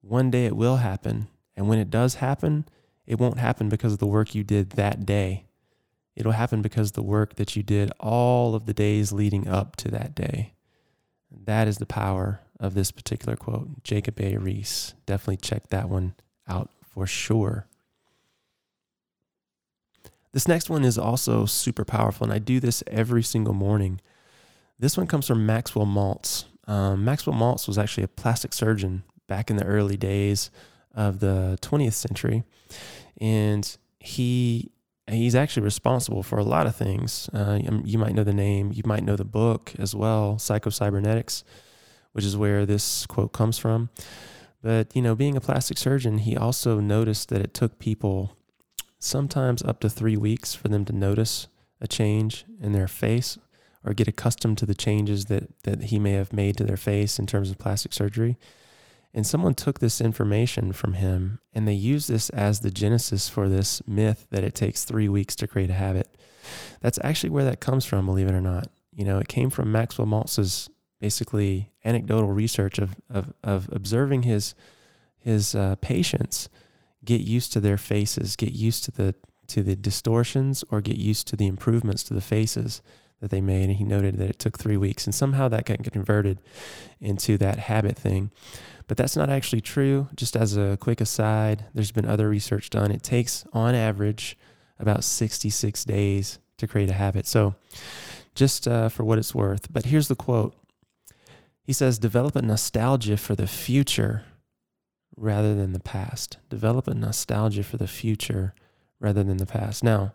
[0.00, 2.66] one day it will happen and when it does happen,
[3.06, 5.44] it won't happen because of the work you did that day.
[6.16, 9.90] It'll happen because the work that you did all of the days leading up to
[9.90, 10.52] that day.
[11.30, 13.82] That is the power of this particular quote.
[13.82, 14.34] Jacob A.
[14.34, 14.94] Riis.
[15.06, 16.14] Definitely check that one
[16.48, 17.66] out for sure.
[20.32, 24.00] This next one is also super powerful, and I do this every single morning.
[24.78, 26.44] This one comes from Maxwell Maltz.
[26.66, 30.50] Um, Maxwell Maltz was actually a plastic surgeon back in the early days
[30.94, 32.44] of the 20th century.
[33.20, 34.70] And he
[35.06, 37.28] he's actually responsible for a lot of things.
[37.32, 41.44] Uh, you might know the name, you might know the book as well, Psychocybernetics,
[42.12, 43.90] which is where this quote comes from.
[44.62, 48.34] But, you know, being a plastic surgeon, he also noticed that it took people
[48.98, 51.48] sometimes up to three weeks for them to notice
[51.82, 53.36] a change in their face
[53.84, 57.18] or get accustomed to the changes that, that he may have made to their face
[57.18, 58.38] in terms of plastic surgery.
[59.14, 63.48] And someone took this information from him and they used this as the genesis for
[63.48, 66.08] this myth that it takes three weeks to create a habit.
[66.80, 68.68] That's actually where that comes from, believe it or not.
[68.92, 70.68] You know, it came from Maxwell Maltz's
[71.00, 74.54] basically anecdotal research of, of, of observing his,
[75.16, 76.48] his uh, patients
[77.04, 79.14] get used to their faces, get used to the,
[79.46, 82.82] to the distortions or get used to the improvements to the faces
[83.24, 83.64] that they made.
[83.64, 86.40] And he noted that it took three weeks and somehow that got converted
[87.00, 88.30] into that habit thing.
[88.86, 90.08] But that's not actually true.
[90.14, 92.90] Just as a quick aside, there's been other research done.
[92.90, 94.36] It takes, on average,
[94.78, 97.26] about 66 days to create a habit.
[97.26, 97.54] So,
[98.34, 99.72] just uh, for what it's worth.
[99.72, 100.54] But here's the quote
[101.62, 104.24] He says, develop a nostalgia for the future
[105.16, 106.36] rather than the past.
[106.50, 108.54] Develop a nostalgia for the future
[109.00, 109.82] rather than the past.
[109.82, 110.12] Now,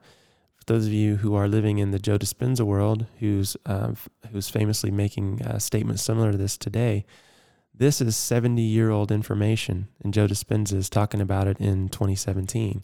[0.60, 3.94] for those of you who are living in the Joe Dispenza world, who's uh,
[4.32, 7.06] who's famously making a statement similar to this today,
[7.80, 12.84] this is 70 year old information, and Joe Dispenza is talking about it in 2017.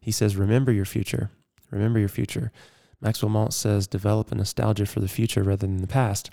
[0.00, 1.30] He says, Remember your future.
[1.72, 2.52] Remember your future.
[3.00, 6.30] Maxwell Maltz says, Develop a nostalgia for the future rather than the past.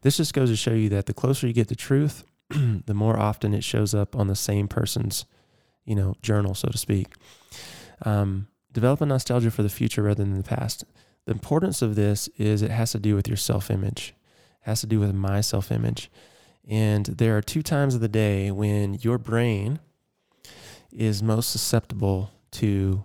[0.00, 3.18] This just goes to show you that the closer you get to truth, the more
[3.18, 5.26] often it shows up on the same person's,
[5.84, 7.08] you know, journal, so to speak.
[8.06, 10.84] Um, develop a nostalgia for the future rather than the past.
[11.26, 14.14] The importance of this is it has to do with your self image,
[14.60, 16.10] has to do with my self image.
[16.68, 19.80] And there are two times of the day when your brain
[20.92, 23.04] is most susceptible to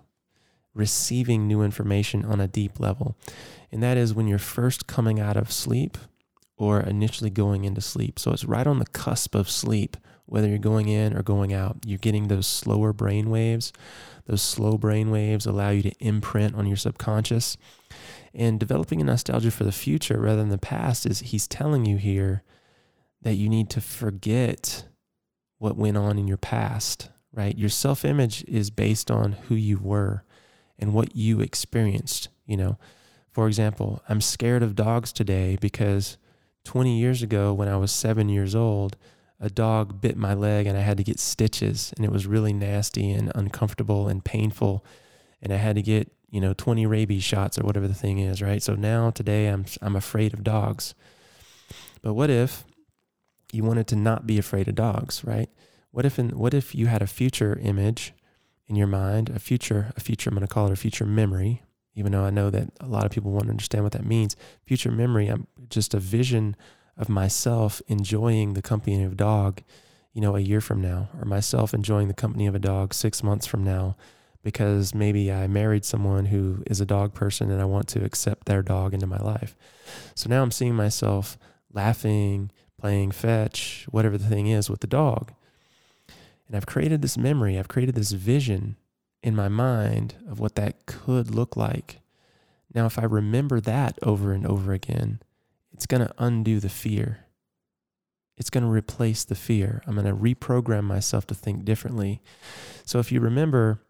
[0.73, 3.15] receiving new information on a deep level.
[3.71, 5.97] And that is when you're first coming out of sleep
[6.57, 8.19] or initially going into sleep.
[8.19, 11.77] So it's right on the cusp of sleep, whether you're going in or going out.
[11.85, 13.73] You're getting those slower brain waves.
[14.25, 17.57] Those slow brain waves allow you to imprint on your subconscious.
[18.33, 21.97] And developing a nostalgia for the future rather than the past is he's telling you
[21.97, 22.43] here
[23.21, 24.85] that you need to forget
[25.57, 27.57] what went on in your past, right?
[27.57, 30.23] Your self image is based on who you were
[30.77, 32.77] and what you experienced, you know.
[33.31, 36.17] For example, I'm scared of dogs today because
[36.65, 38.97] 20 years ago, when I was seven years old,
[39.39, 42.53] a dog bit my leg and I had to get stitches, and it was really
[42.53, 44.85] nasty and uncomfortable and painful.
[45.41, 48.41] And I had to get, you know, 20 rabies shots or whatever the thing is,
[48.41, 48.63] right?
[48.63, 50.95] So now today I'm I'm afraid of dogs.
[52.01, 52.65] But what if
[53.51, 55.49] you wanted to not be afraid of dogs, right?
[55.91, 58.13] What if in, what if you had a future image
[58.67, 61.61] in your mind, a future a future I'm going to call it a future memory,
[61.93, 64.35] even though I know that a lot of people won't understand what that means.
[64.65, 66.55] Future memory, I'm just a vision
[66.97, 69.61] of myself enjoying the company of a dog,
[70.13, 73.21] you know, a year from now, or myself enjoying the company of a dog six
[73.21, 73.95] months from now,
[74.43, 78.45] because maybe I married someone who is a dog person and I want to accept
[78.45, 79.55] their dog into my life.
[80.13, 81.37] So now I'm seeing myself
[81.73, 85.33] laughing, playing fetch, whatever the thing is with the dog.
[86.47, 88.77] And I've created this memory, I've created this vision
[89.23, 91.99] in my mind of what that could look like.
[92.73, 95.21] Now, if I remember that over and over again,
[95.75, 97.25] it's going to undo the fear.
[98.37, 99.81] It's going to replace the fear.
[99.85, 102.21] I'm going to reprogram myself to think differently.
[102.85, 103.81] So if you remember,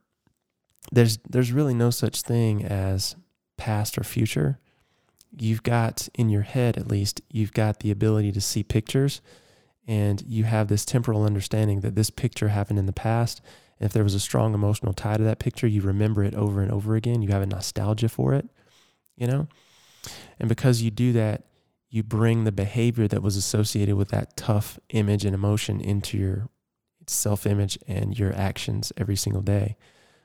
[0.91, 3.15] there's there's really no such thing as
[3.57, 4.57] past or future.
[5.37, 9.21] You've got in your head at least, you've got the ability to see pictures
[9.87, 13.41] and you have this temporal understanding that this picture happened in the past
[13.79, 16.61] And if there was a strong emotional tie to that picture, you remember it over
[16.61, 17.21] and over again.
[17.21, 18.47] You have a nostalgia for it,
[19.15, 19.47] you know?
[20.39, 21.43] And because you do that,
[21.95, 26.49] you bring the behavior that was associated with that tough image and emotion into your
[27.07, 29.77] self image and your actions every single day.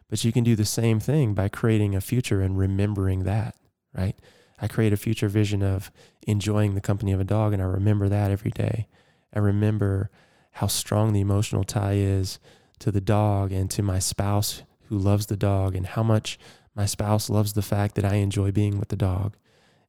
[0.09, 3.55] But you can do the same thing by creating a future and remembering that,
[3.97, 4.19] right?
[4.61, 5.93] I create a future vision of
[6.27, 8.89] enjoying the company of a dog, and I remember that every day.
[9.33, 10.11] I remember
[10.55, 12.41] how strong the emotional tie is
[12.81, 16.37] to the dog and to my spouse who loves the dog and how much
[16.75, 19.37] my spouse loves the fact that I enjoy being with the dog.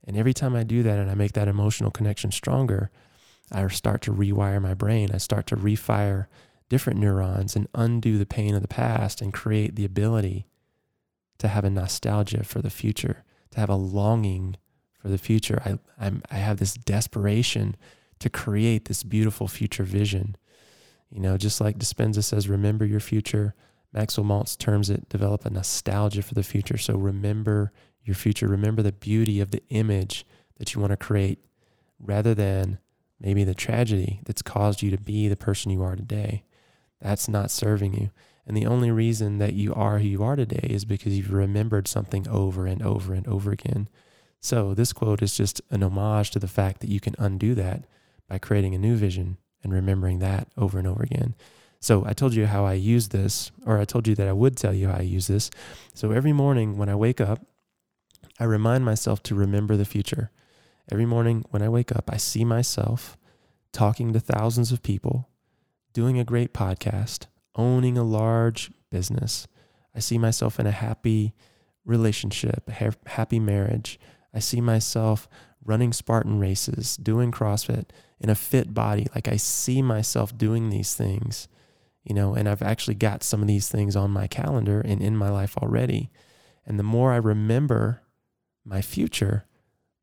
[0.06, 2.90] And every time I do that and I make that emotional connection stronger,
[3.52, 5.12] I start to rewire my brain.
[5.14, 6.28] I start to refire
[6.70, 10.48] different neurons and undo the pain of the past and create the ability
[11.38, 14.56] to have a nostalgia for the future, to have a longing
[15.00, 15.62] for the future.
[15.66, 17.76] I, I'm, I have this desperation
[18.20, 20.38] to create this beautiful future vision.
[21.10, 23.54] You know, just like Dispenza says, remember your future.
[23.92, 26.78] Maxwell Maltz terms it develop a nostalgia for the future.
[26.78, 28.48] So remember your future.
[28.48, 30.26] Remember the beauty of the image
[30.58, 31.40] that you want to create
[32.00, 32.80] rather than
[33.20, 36.44] maybe the tragedy that's caused you to be the person you are today.
[37.00, 38.12] That's not serving you.
[38.46, 41.88] And the only reason that you are who you are today is because you've remembered
[41.88, 43.88] something over and over and over again.
[44.40, 47.86] So this quote is just an homage to the fact that you can undo that
[48.28, 51.36] by creating a new vision and remembering that over and over again.
[51.80, 54.58] So I told you how I use this, or I told you that I would
[54.58, 55.50] tell you how I use this.
[55.94, 57.46] So every morning when I wake up,
[58.42, 60.32] I remind myself to remember the future.
[60.92, 63.16] Every morning when I wake up, I see myself
[63.72, 65.30] talking to thousands of people,
[65.94, 69.48] doing a great podcast, owning a large business.
[69.94, 71.36] I see myself in a happy
[71.86, 74.00] relationship, a happy marriage.
[74.34, 75.30] I see myself
[75.64, 77.90] running Spartan races, doing CrossFit
[78.20, 79.06] in a fit body.
[79.14, 81.48] Like I see myself doing these things,
[82.04, 85.16] you know, and I've actually got some of these things on my calendar and in
[85.16, 86.10] my life already.
[86.66, 88.01] And the more I remember
[88.66, 89.46] my future,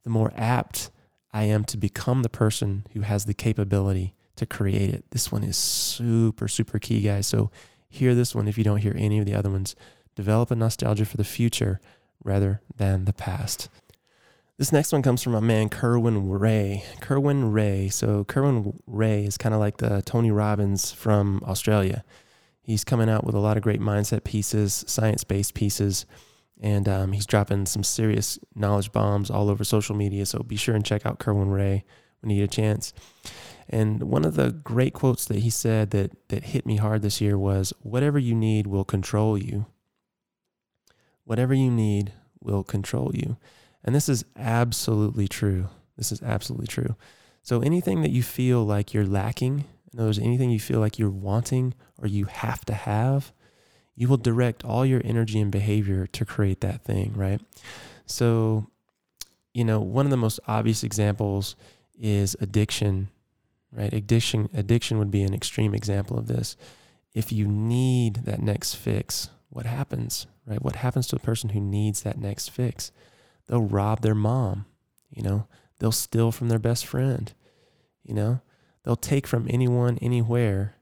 [0.04, 0.90] the more apt
[1.32, 5.04] I am to become the person who has the capability to create it.
[5.10, 7.26] This one is super, super key, guys.
[7.26, 7.50] So
[7.88, 9.76] hear this one if you don't hear any of the other ones.
[10.16, 11.80] Develop a nostalgia for the future
[12.24, 13.68] rather than the past.
[14.56, 16.82] This next one comes from a man, Kerwin Rae.
[17.00, 17.88] Kerwin Rae.
[17.88, 22.02] So Kerwin Rae is kind of like the Tony Robbins from Australia.
[22.60, 26.06] He's coming out with a lot of great mindset pieces, science based pieces,
[26.60, 30.26] and um, he's dropping some serious knowledge bombs all over social media.
[30.26, 31.84] So be sure and check out Kerwin Rae
[32.20, 32.92] when you get a chance.
[33.68, 37.20] And one of the great quotes that he said that that hit me hard this
[37.20, 39.66] year was whatever you need will control you.
[41.24, 43.36] Whatever you need will control you.
[43.84, 45.68] And this is absolutely true.
[45.96, 46.96] This is absolutely true.
[47.42, 50.98] So anything that you feel like you're lacking, in other words, anything you feel like
[50.98, 53.32] you're wanting or you have to have,
[53.98, 57.40] you will direct all your energy and behavior to create that thing, right?
[58.06, 58.70] So,
[59.52, 61.56] you know, one of the most obvious examples
[61.98, 63.08] is addiction
[63.72, 63.92] right?
[63.92, 66.56] Addiction, addiction would be an extreme example of this.
[67.14, 70.62] If you need that next fix, what happens, right?
[70.62, 72.92] What happens to a person who needs that next fix?
[73.46, 74.66] They'll rob their mom,
[75.10, 75.46] you know,
[75.78, 77.32] they'll steal from their best friend,
[78.02, 78.40] you know,
[78.84, 80.74] they'll take from anyone, anywhere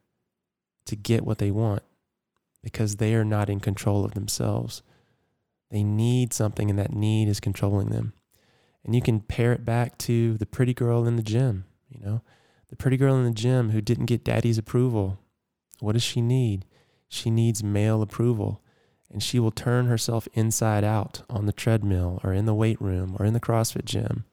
[0.86, 1.82] to get what they want
[2.66, 4.82] because they are not in control of themselves.
[5.70, 8.12] They need something, and that need is controlling them.
[8.84, 12.22] And you can pair it back to the pretty girl in the gym, you know
[12.68, 15.20] the pretty girl in the gym who didn't get daddy's approval.
[15.78, 16.64] What does she need?
[17.08, 18.60] She needs male approval.
[19.08, 23.16] And she will turn herself inside out on the treadmill or in the weight room
[23.20, 24.24] or in the CrossFit gym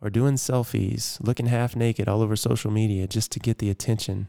[0.00, 4.26] or doing selfies, looking half naked all over social media just to get the attention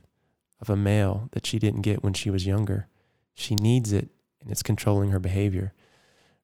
[0.61, 2.88] of a male that she didn't get when she was younger.
[3.36, 4.09] She needs it
[4.41, 5.73] and it's controlling her behavior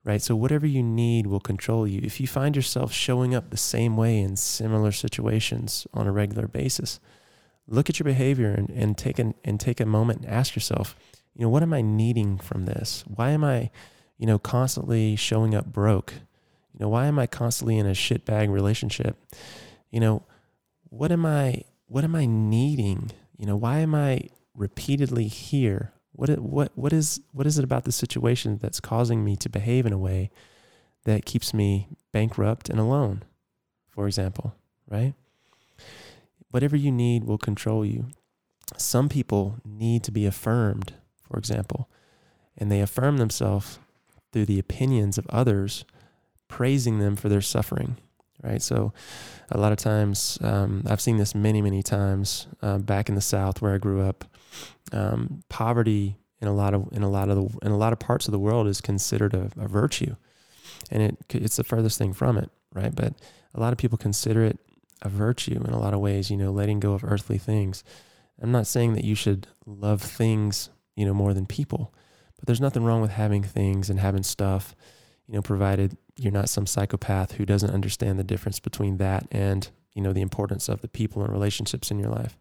[0.04, 0.22] right?
[0.22, 2.02] So whatever you need will control you.
[2.04, 6.48] If you find yourself showing up the same way in similar situations on a regular
[6.48, 7.00] basis,
[7.68, 10.96] look at your behavior and, and take an, and take a moment and ask yourself,
[11.34, 13.04] you know, what am I needing from this?
[13.08, 13.70] Why am I,
[14.18, 16.14] you know, constantly showing up broke?
[16.74, 19.18] You know, why am I constantly in a shitbag relationship?
[19.92, 20.24] You know,
[20.90, 23.12] what am I what am I needing?
[23.38, 27.84] You know, why am I repeatedly here what what what is what is it about
[27.84, 30.30] the situation that's causing me to behave in a way
[31.06, 33.24] that keeps me bankrupt and alone?
[33.90, 34.56] For example,
[34.90, 35.14] right?
[36.50, 38.08] Whatever you need will control you.
[38.78, 41.90] Some people need to be affirmed, for example,
[42.58, 43.80] and they affirm themselves
[44.32, 45.84] through the opinions of others,
[46.48, 47.98] praising them for their suffering
[48.44, 48.62] right?
[48.62, 48.94] So,
[49.50, 53.22] a lot of times, um, I've seen this many, many times uh, back in the
[53.22, 54.26] South where I grew up.
[54.92, 58.00] Um, poverty in a lot of in a lot of the in a lot of
[58.00, 60.16] parts of the world is considered a, a virtue,
[60.90, 62.94] and it it's the furthest thing from it, right?
[62.94, 63.14] But
[63.54, 64.60] a lot of people consider it
[65.02, 66.30] a virtue in a lot of ways.
[66.32, 67.84] You know, letting go of earthly things.
[68.42, 71.94] I'm not saying that you should love things, you know, more than people,
[72.38, 74.76] but there's nothing wrong with having things and having stuff,
[75.28, 79.70] you know, provided you're not some psychopath who doesn't understand the difference between that and,
[79.94, 82.36] you know, the importance of the people and relationships in your life.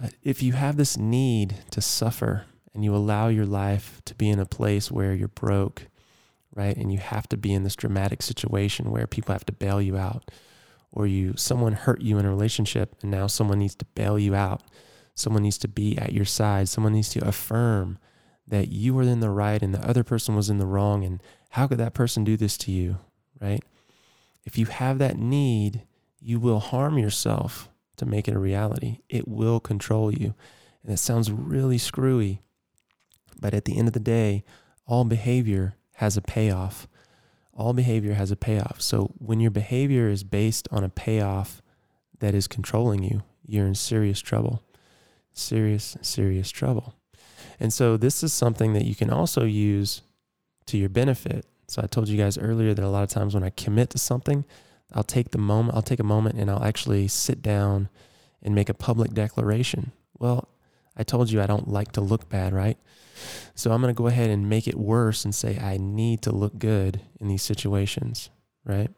[0.00, 2.44] But if you have this need to suffer
[2.74, 5.88] and you allow your life to be in a place where you're broke,
[6.54, 6.76] right?
[6.76, 9.96] And you have to be in this dramatic situation where people have to bail you
[9.96, 10.30] out
[10.92, 14.34] or you someone hurt you in a relationship and now someone needs to bail you
[14.34, 14.62] out.
[15.14, 16.68] Someone needs to be at your side.
[16.68, 17.98] Someone needs to affirm
[18.46, 21.22] that you were in the right and the other person was in the wrong and
[21.50, 22.98] how could that person do this to you,
[23.40, 23.62] right?
[24.44, 25.82] If you have that need,
[26.20, 28.98] you will harm yourself to make it a reality.
[29.08, 30.34] It will control you.
[30.82, 32.42] And it sounds really screwy,
[33.40, 34.44] but at the end of the day,
[34.86, 36.86] all behavior has a payoff.
[37.52, 38.80] All behavior has a payoff.
[38.80, 41.62] So when your behavior is based on a payoff
[42.20, 44.62] that is controlling you, you're in serious trouble.
[45.32, 46.94] Serious, serious trouble.
[47.58, 50.02] And so this is something that you can also use
[50.66, 51.46] to your benefit.
[51.68, 53.98] So I told you guys earlier that a lot of times when I commit to
[53.98, 54.44] something,
[54.92, 57.88] I'll take the moment, I'll take a moment and I'll actually sit down
[58.42, 59.92] and make a public declaration.
[60.18, 60.48] Well,
[60.96, 62.78] I told you I don't like to look bad, right?
[63.54, 66.32] So I'm going to go ahead and make it worse and say I need to
[66.32, 68.30] look good in these situations,
[68.64, 68.90] right?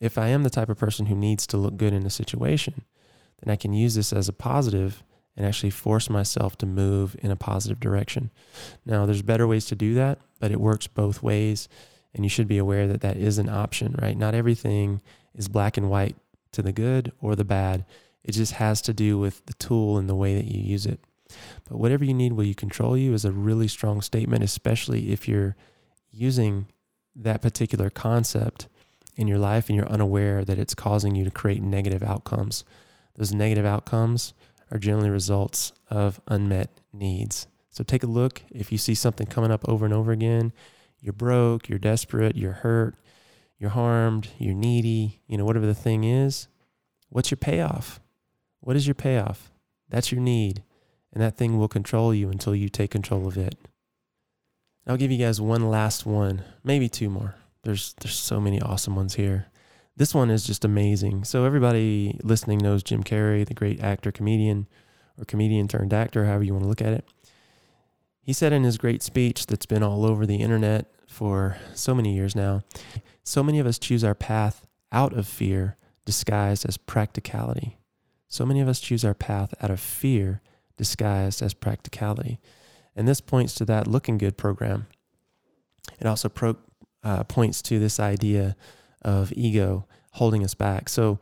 [0.00, 2.82] If I am the type of person who needs to look good in a situation,
[3.42, 5.02] then I can use this as a positive
[5.36, 8.30] and actually force myself to move in a positive direction.
[8.86, 11.68] Now, there's better ways to do that, but it works both ways.
[12.14, 14.16] And you should be aware that that is an option, right?
[14.16, 15.02] Not everything
[15.34, 16.16] is black and white
[16.52, 17.84] to the good or the bad.
[18.22, 21.00] It just has to do with the tool and the way that you use it.
[21.68, 25.28] But whatever you need will you control you is a really strong statement, especially if
[25.28, 25.56] you're
[26.10, 26.66] using
[27.16, 28.68] that particular concept
[29.16, 32.64] in your life and you're unaware that it's causing you to create negative outcomes.
[33.16, 34.34] Those negative outcomes
[34.70, 37.46] are generally results of unmet needs.
[37.70, 38.42] So take a look.
[38.50, 40.52] If you see something coming up over and over again,
[41.00, 42.96] you're broke, you're desperate, you're hurt,
[43.64, 46.48] you're harmed, you're needy, you know, whatever the thing is,
[47.08, 47.98] what's your payoff?
[48.60, 49.50] What is your payoff?
[49.88, 50.62] That's your need.
[51.14, 53.56] And that thing will control you until you take control of it.
[54.86, 57.36] I'll give you guys one last one, maybe two more.
[57.62, 59.46] There's there's so many awesome ones here.
[59.96, 61.24] This one is just amazing.
[61.24, 64.66] So everybody listening knows Jim Carrey, the great actor, comedian,
[65.16, 67.08] or comedian turned actor, however you want to look at it.
[68.20, 72.14] He said in his great speech that's been all over the internet for so many
[72.14, 72.62] years now,
[73.24, 77.78] so many of us choose our path out of fear disguised as practicality.
[78.28, 80.42] So many of us choose our path out of fear
[80.76, 82.38] disguised as practicality.
[82.94, 84.86] And this points to that looking good program.
[85.98, 86.56] It also pro,
[87.02, 88.56] uh, points to this idea
[89.02, 90.88] of ego holding us back.
[90.88, 91.18] So,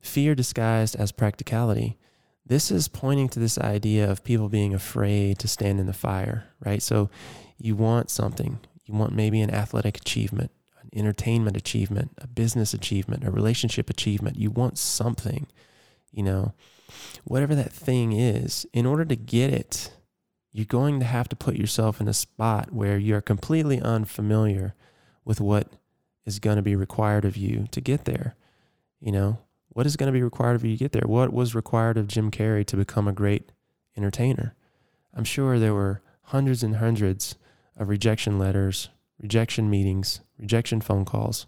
[0.00, 1.98] fear disguised as practicality.
[2.44, 6.44] This is pointing to this idea of people being afraid to stand in the fire,
[6.64, 6.82] right?
[6.82, 7.10] So,
[7.58, 10.50] you want something, you want maybe an athletic achievement,
[10.96, 14.38] entertainment achievement, a business achievement, a relationship achievement.
[14.38, 15.46] You want something,
[16.10, 16.54] you know,
[17.24, 18.66] whatever that thing is.
[18.72, 19.92] In order to get it,
[20.52, 24.74] you're going to have to put yourself in a spot where you're completely unfamiliar
[25.24, 25.68] with what
[26.24, 28.34] is going to be required of you to get there.
[28.98, 29.38] You know,
[29.68, 31.06] what is going to be required of you to get there?
[31.06, 33.52] What was required of Jim Carrey to become a great
[33.96, 34.54] entertainer?
[35.12, 37.36] I'm sure there were hundreds and hundreds
[37.76, 38.88] of rejection letters,
[39.20, 41.46] rejection meetings, rejection phone calls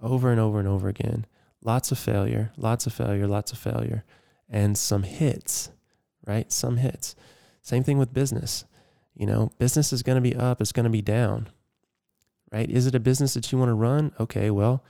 [0.00, 1.26] over and over and over again.
[1.62, 4.04] Lots of failure, lots of failure, lots of failure,
[4.48, 5.70] and some hits,
[6.26, 6.50] right?
[6.50, 7.14] Some hits.
[7.62, 8.64] Same thing with business.
[9.14, 11.48] You know, business is going to be up, it's going to be down,
[12.50, 12.70] right?
[12.70, 14.12] Is it a business that you want to run?
[14.18, 14.82] Okay, well,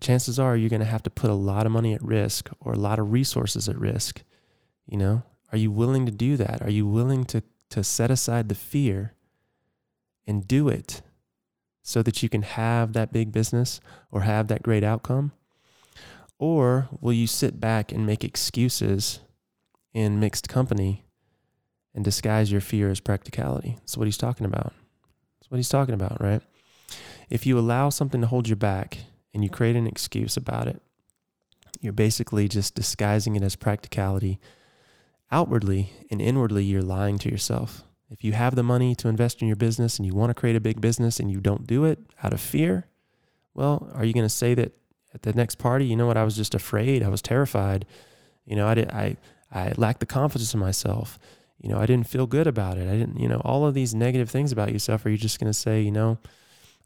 [0.00, 2.74] chances are you're going to have to put a lot of money at risk or
[2.74, 4.22] a lot of resources at risk.
[4.86, 6.60] You know, are you willing to do that?
[6.60, 9.14] Are you willing to, to set aside the fear
[10.26, 11.00] and do it
[11.88, 13.80] so that you can have that big business
[14.12, 15.32] or have that great outcome?
[16.38, 19.20] Or will you sit back and make excuses
[19.94, 21.02] in mixed company
[21.94, 23.76] and disguise your fear as practicality.
[23.78, 24.74] That's what he's talking about.
[25.40, 26.42] That's what he's talking about, right?
[27.30, 28.98] If you allow something to hold you back
[29.32, 30.82] and you create an excuse about it,
[31.80, 34.38] you're basically just disguising it as practicality.
[35.32, 37.82] Outwardly and inwardly, you're lying to yourself.
[38.10, 40.56] If you have the money to invest in your business and you want to create
[40.56, 42.86] a big business and you don't do it out of fear,
[43.54, 44.72] well, are you going to say that
[45.14, 47.86] at the next party, you know what, I was just afraid, I was terrified,
[48.44, 49.16] you know, I did, I
[49.50, 51.18] I lacked the confidence in myself.
[51.58, 52.88] You know, I didn't feel good about it.
[52.88, 55.04] I didn't, you know, all of these negative things about yourself.
[55.04, 56.18] Are you just going to say, you know,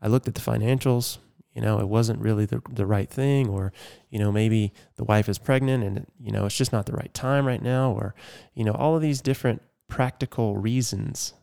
[0.00, 1.18] I looked at the financials,
[1.54, 3.72] you know, it wasn't really the, the right thing, or,
[4.10, 7.12] you know, maybe the wife is pregnant and, you know, it's just not the right
[7.12, 8.14] time right now, or,
[8.54, 11.34] you know, all of these different practical reasons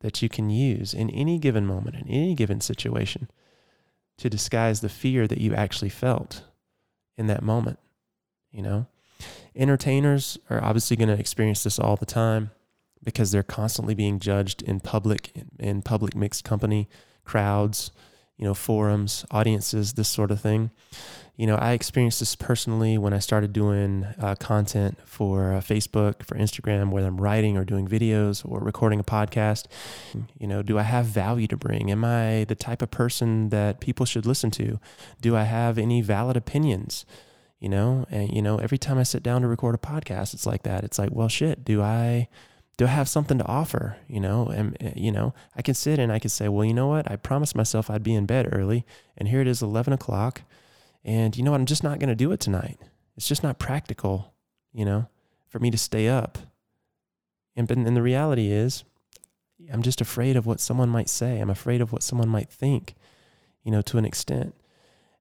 [0.00, 3.28] that you can use in any given moment, in any given situation
[4.18, 6.42] to disguise the fear that you actually felt
[7.16, 7.78] in that moment,
[8.50, 8.86] you know?
[9.54, 12.50] Entertainers are obviously going to experience this all the time
[13.02, 16.88] because they're constantly being judged in public in public mixed company
[17.24, 17.90] crowds
[18.36, 20.70] you know forums audiences this sort of thing.
[21.36, 26.22] You know i experienced this personally when i started doing uh, content for uh, facebook
[26.22, 29.66] for instagram whether i'm writing or doing videos or recording a podcast.
[30.38, 31.90] You know do i have value to bring?
[31.90, 34.80] Am i the type of person that people should listen to?
[35.20, 37.04] Do i have any valid opinions?
[37.60, 40.46] You know and you know every time i sit down to record a podcast it's
[40.46, 40.84] like that.
[40.84, 42.28] It's like well shit do i
[42.76, 43.96] do I have something to offer?
[44.08, 46.74] You know, and eh, you know, I can sit and I can say, well, you
[46.74, 47.10] know what?
[47.10, 48.84] I promised myself I'd be in bed early,
[49.16, 50.42] and here it is, eleven o'clock,
[51.04, 51.60] and you know what?
[51.60, 52.78] I'm just not going to do it tonight.
[53.16, 54.34] It's just not practical,
[54.72, 55.08] you know,
[55.48, 56.38] for me to stay up.
[57.54, 58.84] And and the reality is,
[59.72, 61.40] I'm just afraid of what someone might say.
[61.40, 62.94] I'm afraid of what someone might think,
[63.62, 64.54] you know, to an extent.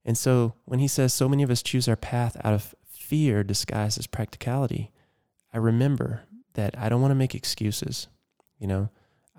[0.04, 3.44] And so when he says so many of us choose our path out of fear
[3.44, 4.92] disguised as practicality,
[5.54, 6.24] I remember
[6.56, 8.08] that I don't want to make excuses.
[8.60, 8.90] You know,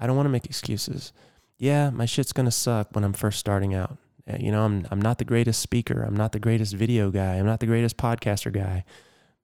[0.00, 1.12] I don't want to make excuses.
[1.58, 3.96] Yeah, my shit's going to suck when I'm first starting out.
[4.30, 6.02] Uh, you know, I'm, I'm not the greatest speaker.
[6.02, 7.34] I'm not the greatest video guy.
[7.34, 8.84] I'm not the greatest podcaster guy.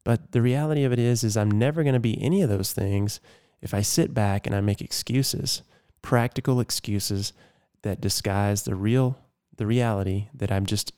[0.05, 2.73] But the reality of it is, is I'm never going to be any of those
[2.73, 3.21] things
[3.61, 5.63] if I sit back and I make excuses,
[6.03, 7.33] practical excuses
[7.83, 9.19] that disguise the real,
[9.57, 10.93] the reality that I'm just,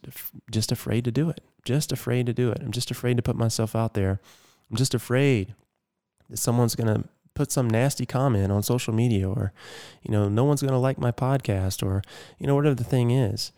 [0.51, 1.43] just afraid to do it.
[1.65, 2.59] Just afraid to do it.
[2.63, 4.21] I'm just afraid to put myself out there.
[4.71, 5.55] I'm just afraid
[6.33, 9.53] someone's going to put some nasty comment on social media or
[10.03, 12.01] you know no one's going to like my podcast or
[12.39, 13.51] you know whatever the thing is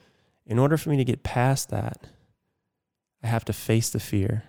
[0.47, 2.09] in order for me to get past that
[3.23, 4.45] I have to face the fear,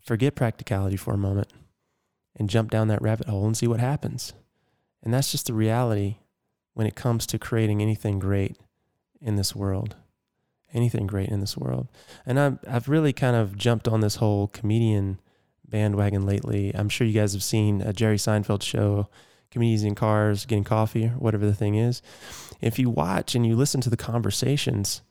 [0.00, 1.52] forget practicality for a moment,
[2.34, 4.32] and jump down that rabbit hole and see what happens.
[5.02, 6.16] And that's just the reality
[6.72, 8.56] when it comes to creating anything great
[9.20, 9.96] in this world.
[10.72, 11.88] Anything great in this world.
[12.24, 15.18] And I've, I've really kind of jumped on this whole comedian
[15.70, 16.72] bandwagon lately.
[16.74, 19.08] I'm sure you guys have seen a Jerry Seinfeld show,
[19.50, 22.02] Comedians in Cars Getting Coffee, whatever the thing is.
[22.60, 25.02] If you watch and you listen to the conversations,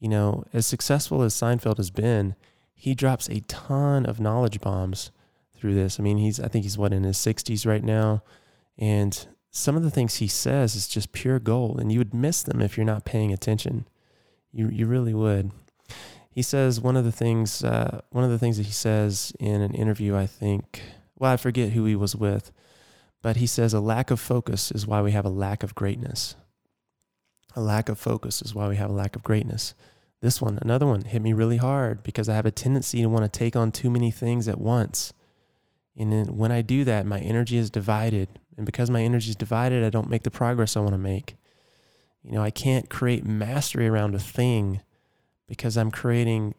[0.00, 2.34] you know, as successful as Seinfeld has been,
[2.74, 5.10] he drops a ton of knowledge bombs
[5.56, 5.98] through this.
[5.98, 8.22] I mean, he's I think he's what in his 60s right now,
[8.76, 12.42] and some of the things he says is just pure gold, and you would miss
[12.42, 13.88] them if you're not paying attention.
[14.52, 15.50] You you really would.
[16.38, 19.60] He says one of the things uh, one of the things that he says in
[19.60, 20.14] an interview.
[20.14, 20.82] I think
[21.18, 22.52] well I forget who he was with,
[23.22, 26.36] but he says a lack of focus is why we have a lack of greatness.
[27.56, 29.74] A lack of focus is why we have a lack of greatness.
[30.20, 33.24] This one, another one, hit me really hard because I have a tendency to want
[33.24, 35.12] to take on too many things at once.
[35.96, 38.28] And then when I do that, my energy is divided.
[38.56, 41.34] And because my energy is divided, I don't make the progress I want to make.
[42.22, 44.82] You know, I can't create mastery around a thing
[45.48, 46.54] because I'm creating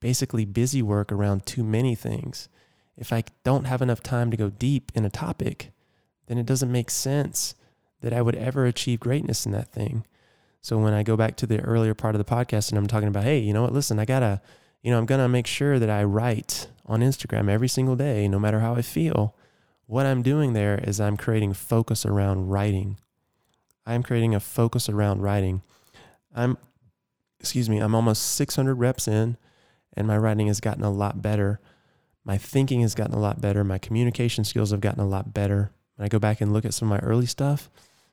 [0.00, 2.48] basically busy work around too many things.
[2.96, 5.72] If I don't have enough time to go deep in a topic,
[6.26, 7.54] then it doesn't make sense
[8.00, 10.06] that I would ever achieve greatness in that thing.
[10.60, 13.08] So when I go back to the earlier part of the podcast and I'm talking
[13.08, 14.40] about, hey, you know what, listen, I gotta,
[14.82, 18.38] you know, I'm gonna make sure that I write on Instagram every single day, no
[18.38, 19.34] matter how I feel.
[19.86, 22.98] What I'm doing there is I'm creating focus around writing.
[23.84, 25.62] I'm creating a focus around writing.
[26.34, 26.56] I'm,
[27.44, 29.36] excuse me, I'm almost 600 reps in
[29.92, 31.60] and my writing has gotten a lot better.
[32.24, 33.62] My thinking has gotten a lot better.
[33.62, 35.70] My communication skills have gotten a lot better.
[35.96, 37.68] When I go back and look at some of my early stuff,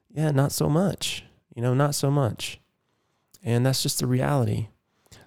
[0.10, 1.24] yeah, not so much.
[1.56, 2.60] You know, not so much.
[3.42, 4.68] And that's just the reality.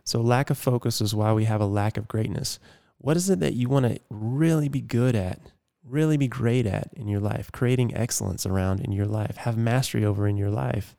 [0.05, 2.59] So, lack of focus is why we have a lack of greatness.
[2.99, 5.41] What is it that you want to really be good at,
[5.83, 10.05] really be great at in your life, creating excellence around in your life, have mastery
[10.05, 10.95] over in your life?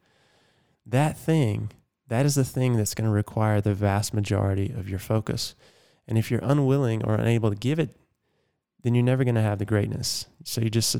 [0.87, 1.71] That thing,
[2.07, 5.55] that is the thing that's going to require the vast majority of your focus.
[6.07, 7.95] And if you're unwilling or unable to give it,
[8.83, 10.27] then you're never going to have the greatness.
[10.43, 10.95] So you just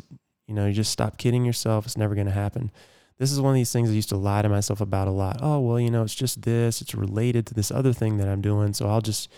[0.47, 1.85] you know, you just stop kidding yourself.
[1.85, 2.71] It's never going to happen.
[3.17, 5.39] This is one of these things I used to lie to myself about a lot.
[5.41, 6.81] Oh, well, you know, it's just this.
[6.81, 8.73] It's related to this other thing that I'm doing.
[8.73, 9.31] So I'll just,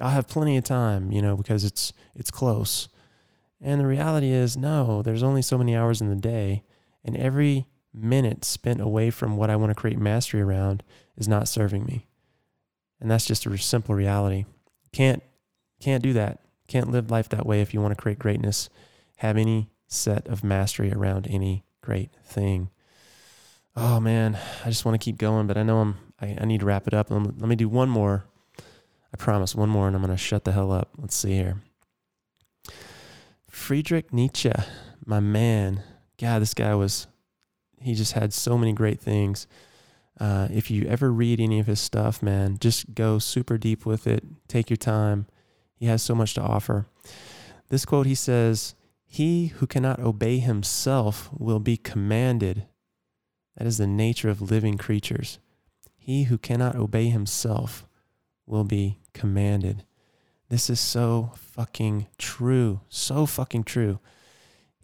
[0.00, 2.88] I'll have plenty of time, you know, because it's, it's close.
[3.60, 6.62] And the reality is, no, there's only so many hours in the day.
[7.04, 10.82] And every minute spent away from what I want to create mastery around
[11.16, 12.06] is not serving me.
[13.00, 14.44] And that's just a simple reality.
[14.92, 15.22] Can't,
[15.80, 16.40] can't do that.
[16.68, 18.68] Can't live life that way if you want to create greatness.
[19.16, 22.70] Have any set of mastery around any great thing.
[23.76, 26.60] Oh man, I just want to keep going, but I know I'm I, I need
[26.60, 27.10] to wrap it up.
[27.10, 28.24] Let me do one more.
[29.12, 30.90] I promise one more and I'm to shut the hell up.
[30.96, 31.60] Let's see here.
[33.48, 34.52] Friedrich Nietzsche,
[35.04, 35.82] my man.
[36.18, 37.06] God, this guy was
[37.84, 39.46] he just had so many great things.
[40.18, 44.06] Uh, if you ever read any of his stuff, man, just go super deep with
[44.06, 44.24] it.
[44.48, 45.26] Take your time.
[45.74, 46.86] He has so much to offer.
[47.68, 48.74] This quote he says,
[49.04, 52.66] he who cannot obey himself will be commanded.
[53.56, 55.38] That is the nature of living creatures.
[55.96, 57.86] He who cannot obey himself
[58.46, 59.84] will be commanded.
[60.48, 62.80] This is so fucking true.
[62.88, 64.00] So fucking true.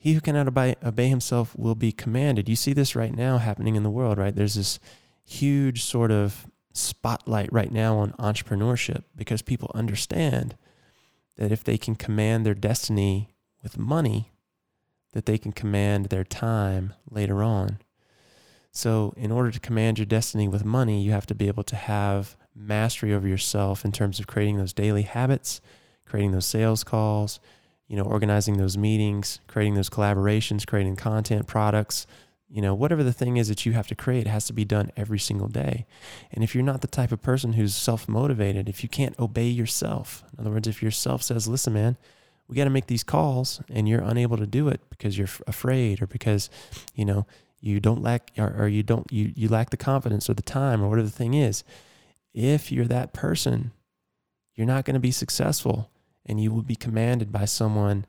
[0.00, 2.48] He who cannot obey, obey himself will be commanded.
[2.48, 4.34] You see this right now happening in the world, right?
[4.34, 4.80] There's this
[5.22, 10.56] huge sort of spotlight right now on entrepreneurship because people understand
[11.36, 13.28] that if they can command their destiny
[13.62, 14.32] with money
[15.12, 17.78] that they can command their time later on.
[18.72, 21.76] So, in order to command your destiny with money, you have to be able to
[21.76, 25.60] have mastery over yourself in terms of creating those daily habits,
[26.06, 27.40] creating those sales calls,
[27.90, 32.06] you know, organizing those meetings, creating those collaborations, creating content products,
[32.48, 34.92] you know, whatever the thing is that you have to create has to be done
[34.96, 35.86] every single day.
[36.30, 39.48] And if you're not the type of person who's self motivated, if you can't obey
[39.48, 41.96] yourself, in other words, if yourself says, listen, man,
[42.46, 46.00] we got to make these calls and you're unable to do it because you're afraid
[46.00, 46.48] or because
[46.94, 47.26] you know
[47.60, 50.80] you don't lack or, or, you don't you you lack the confidence or the time
[50.80, 51.62] or whatever the thing is
[52.34, 53.72] if you're that person
[54.54, 55.90] you're not going to be successful
[56.30, 58.06] and you will be commanded by someone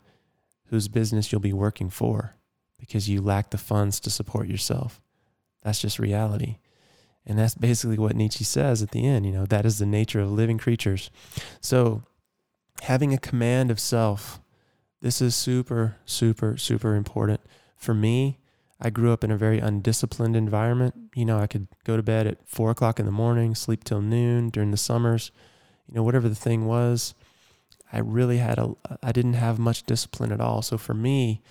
[0.66, 2.36] whose business you'll be working for
[2.78, 5.00] because you lack the funds to support yourself
[5.62, 6.58] that's just reality
[7.26, 10.20] and that's basically what Nietzsche says at the end you know that is the nature
[10.20, 11.10] of living creatures
[11.60, 12.02] so
[12.82, 14.40] having a command of self.
[15.00, 17.40] This is super, super, super important.
[17.76, 18.38] For me,
[18.80, 20.94] I grew up in a very undisciplined environment.
[21.14, 24.00] You know, I could go to bed at four o'clock in the morning, sleep till
[24.00, 25.30] noon during the summers.
[25.88, 27.14] you know, whatever the thing was,
[27.92, 30.62] I really had a, I didn't have much discipline at all.
[30.62, 31.42] So for me,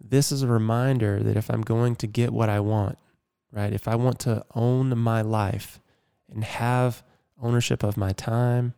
[0.00, 2.98] this is a reminder that if I'm going to get what I want,
[3.52, 3.72] right?
[3.72, 5.80] If I want to own my life
[6.30, 7.02] and have
[7.40, 8.74] ownership of my time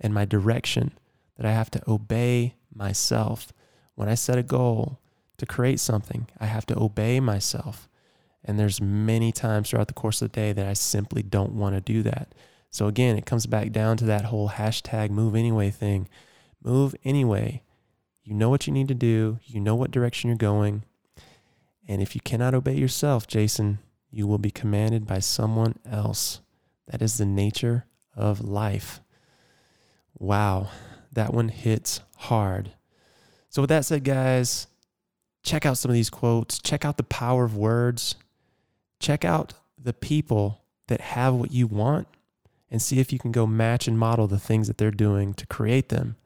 [0.00, 0.92] and my direction,
[1.36, 3.52] that I have to obey myself.
[3.94, 4.98] When I set a goal
[5.38, 7.88] to create something, I have to obey myself.
[8.44, 11.74] And there's many times throughout the course of the day that I simply don't want
[11.74, 12.34] to do that.
[12.70, 16.08] So again, it comes back down to that whole hashtag move anyway thing.
[16.62, 17.62] Move anyway.
[18.24, 20.84] You know what you need to do, you know what direction you're going.
[21.86, 23.78] And if you cannot obey yourself, Jason,
[24.10, 26.40] you will be commanded by someone else.
[26.88, 29.00] That is the nature of life.
[30.18, 30.68] Wow,
[31.12, 32.72] that one hits hard.
[33.48, 34.66] So, with that said, guys,
[35.42, 38.16] check out some of these quotes, check out the power of words,
[39.00, 42.08] check out the people that have what you want,
[42.70, 45.46] and see if you can go match and model the things that they're doing to
[45.46, 46.16] create them.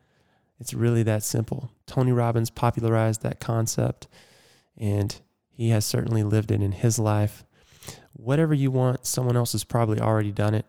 [0.63, 1.73] It's really that simple.
[1.89, 4.07] Tony Robbins popularized that concept,
[4.79, 7.45] and he has certainly lived it in his life.
[8.13, 10.65] Whatever you want, someone else has probably already done it.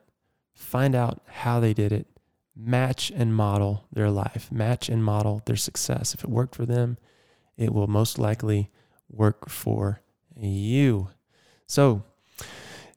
[0.55, 2.07] Find out how they did it,
[2.55, 6.15] match and model their life, match and model their success.
[6.15, 6.97] If it worked for them,
[7.55, 8.71] it will most likely
[9.11, 10.01] work for
[10.35, 11.09] you.
[11.67, 12.01] So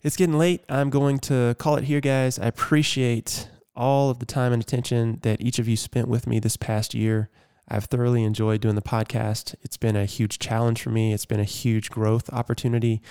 [0.02, 0.64] it's getting late.
[0.70, 2.38] I'm going to call it here, guys.
[2.38, 6.38] I appreciate all of the time and attention that each of you spent with me
[6.38, 7.28] this past year.
[7.68, 9.54] I've thoroughly enjoyed doing the podcast.
[9.62, 11.12] It's been a huge challenge for me.
[11.12, 13.02] It's been a huge growth opportunity.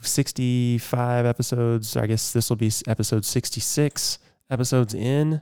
[0.00, 1.96] 65 episodes.
[1.96, 5.40] I guess this will be episode 66 episodes in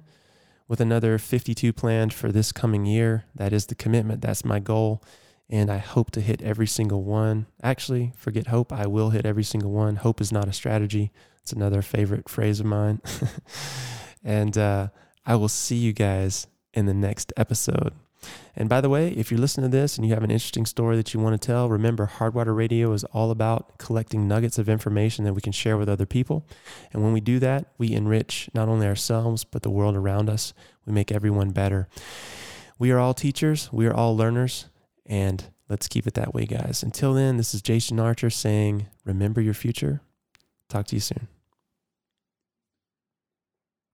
[0.66, 3.24] with another 52 planned for this coming year.
[3.34, 4.22] That is the commitment.
[4.22, 5.02] That's my goal.
[5.50, 7.46] And I hope to hit every single one.
[7.62, 8.72] Actually, forget hope.
[8.72, 9.96] I will hit every single one.
[9.96, 11.12] Hope is not a strategy.
[11.42, 13.02] It's another favorite phrase of mine.
[14.24, 14.88] and uh,
[15.26, 17.92] I will see you guys in the next episode.
[18.56, 20.96] And by the way, if you're listening to this and you have an interesting story
[20.96, 25.24] that you want to tell, remember Hardwater Radio is all about collecting nuggets of information
[25.24, 26.46] that we can share with other people.
[26.92, 30.54] And when we do that, we enrich not only ourselves, but the world around us.
[30.86, 31.88] We make everyone better.
[32.78, 34.66] We are all teachers, we are all learners,
[35.06, 36.82] and let's keep it that way, guys.
[36.82, 40.00] Until then, this is Jason Archer saying, Remember your future.
[40.68, 41.28] Talk to you soon.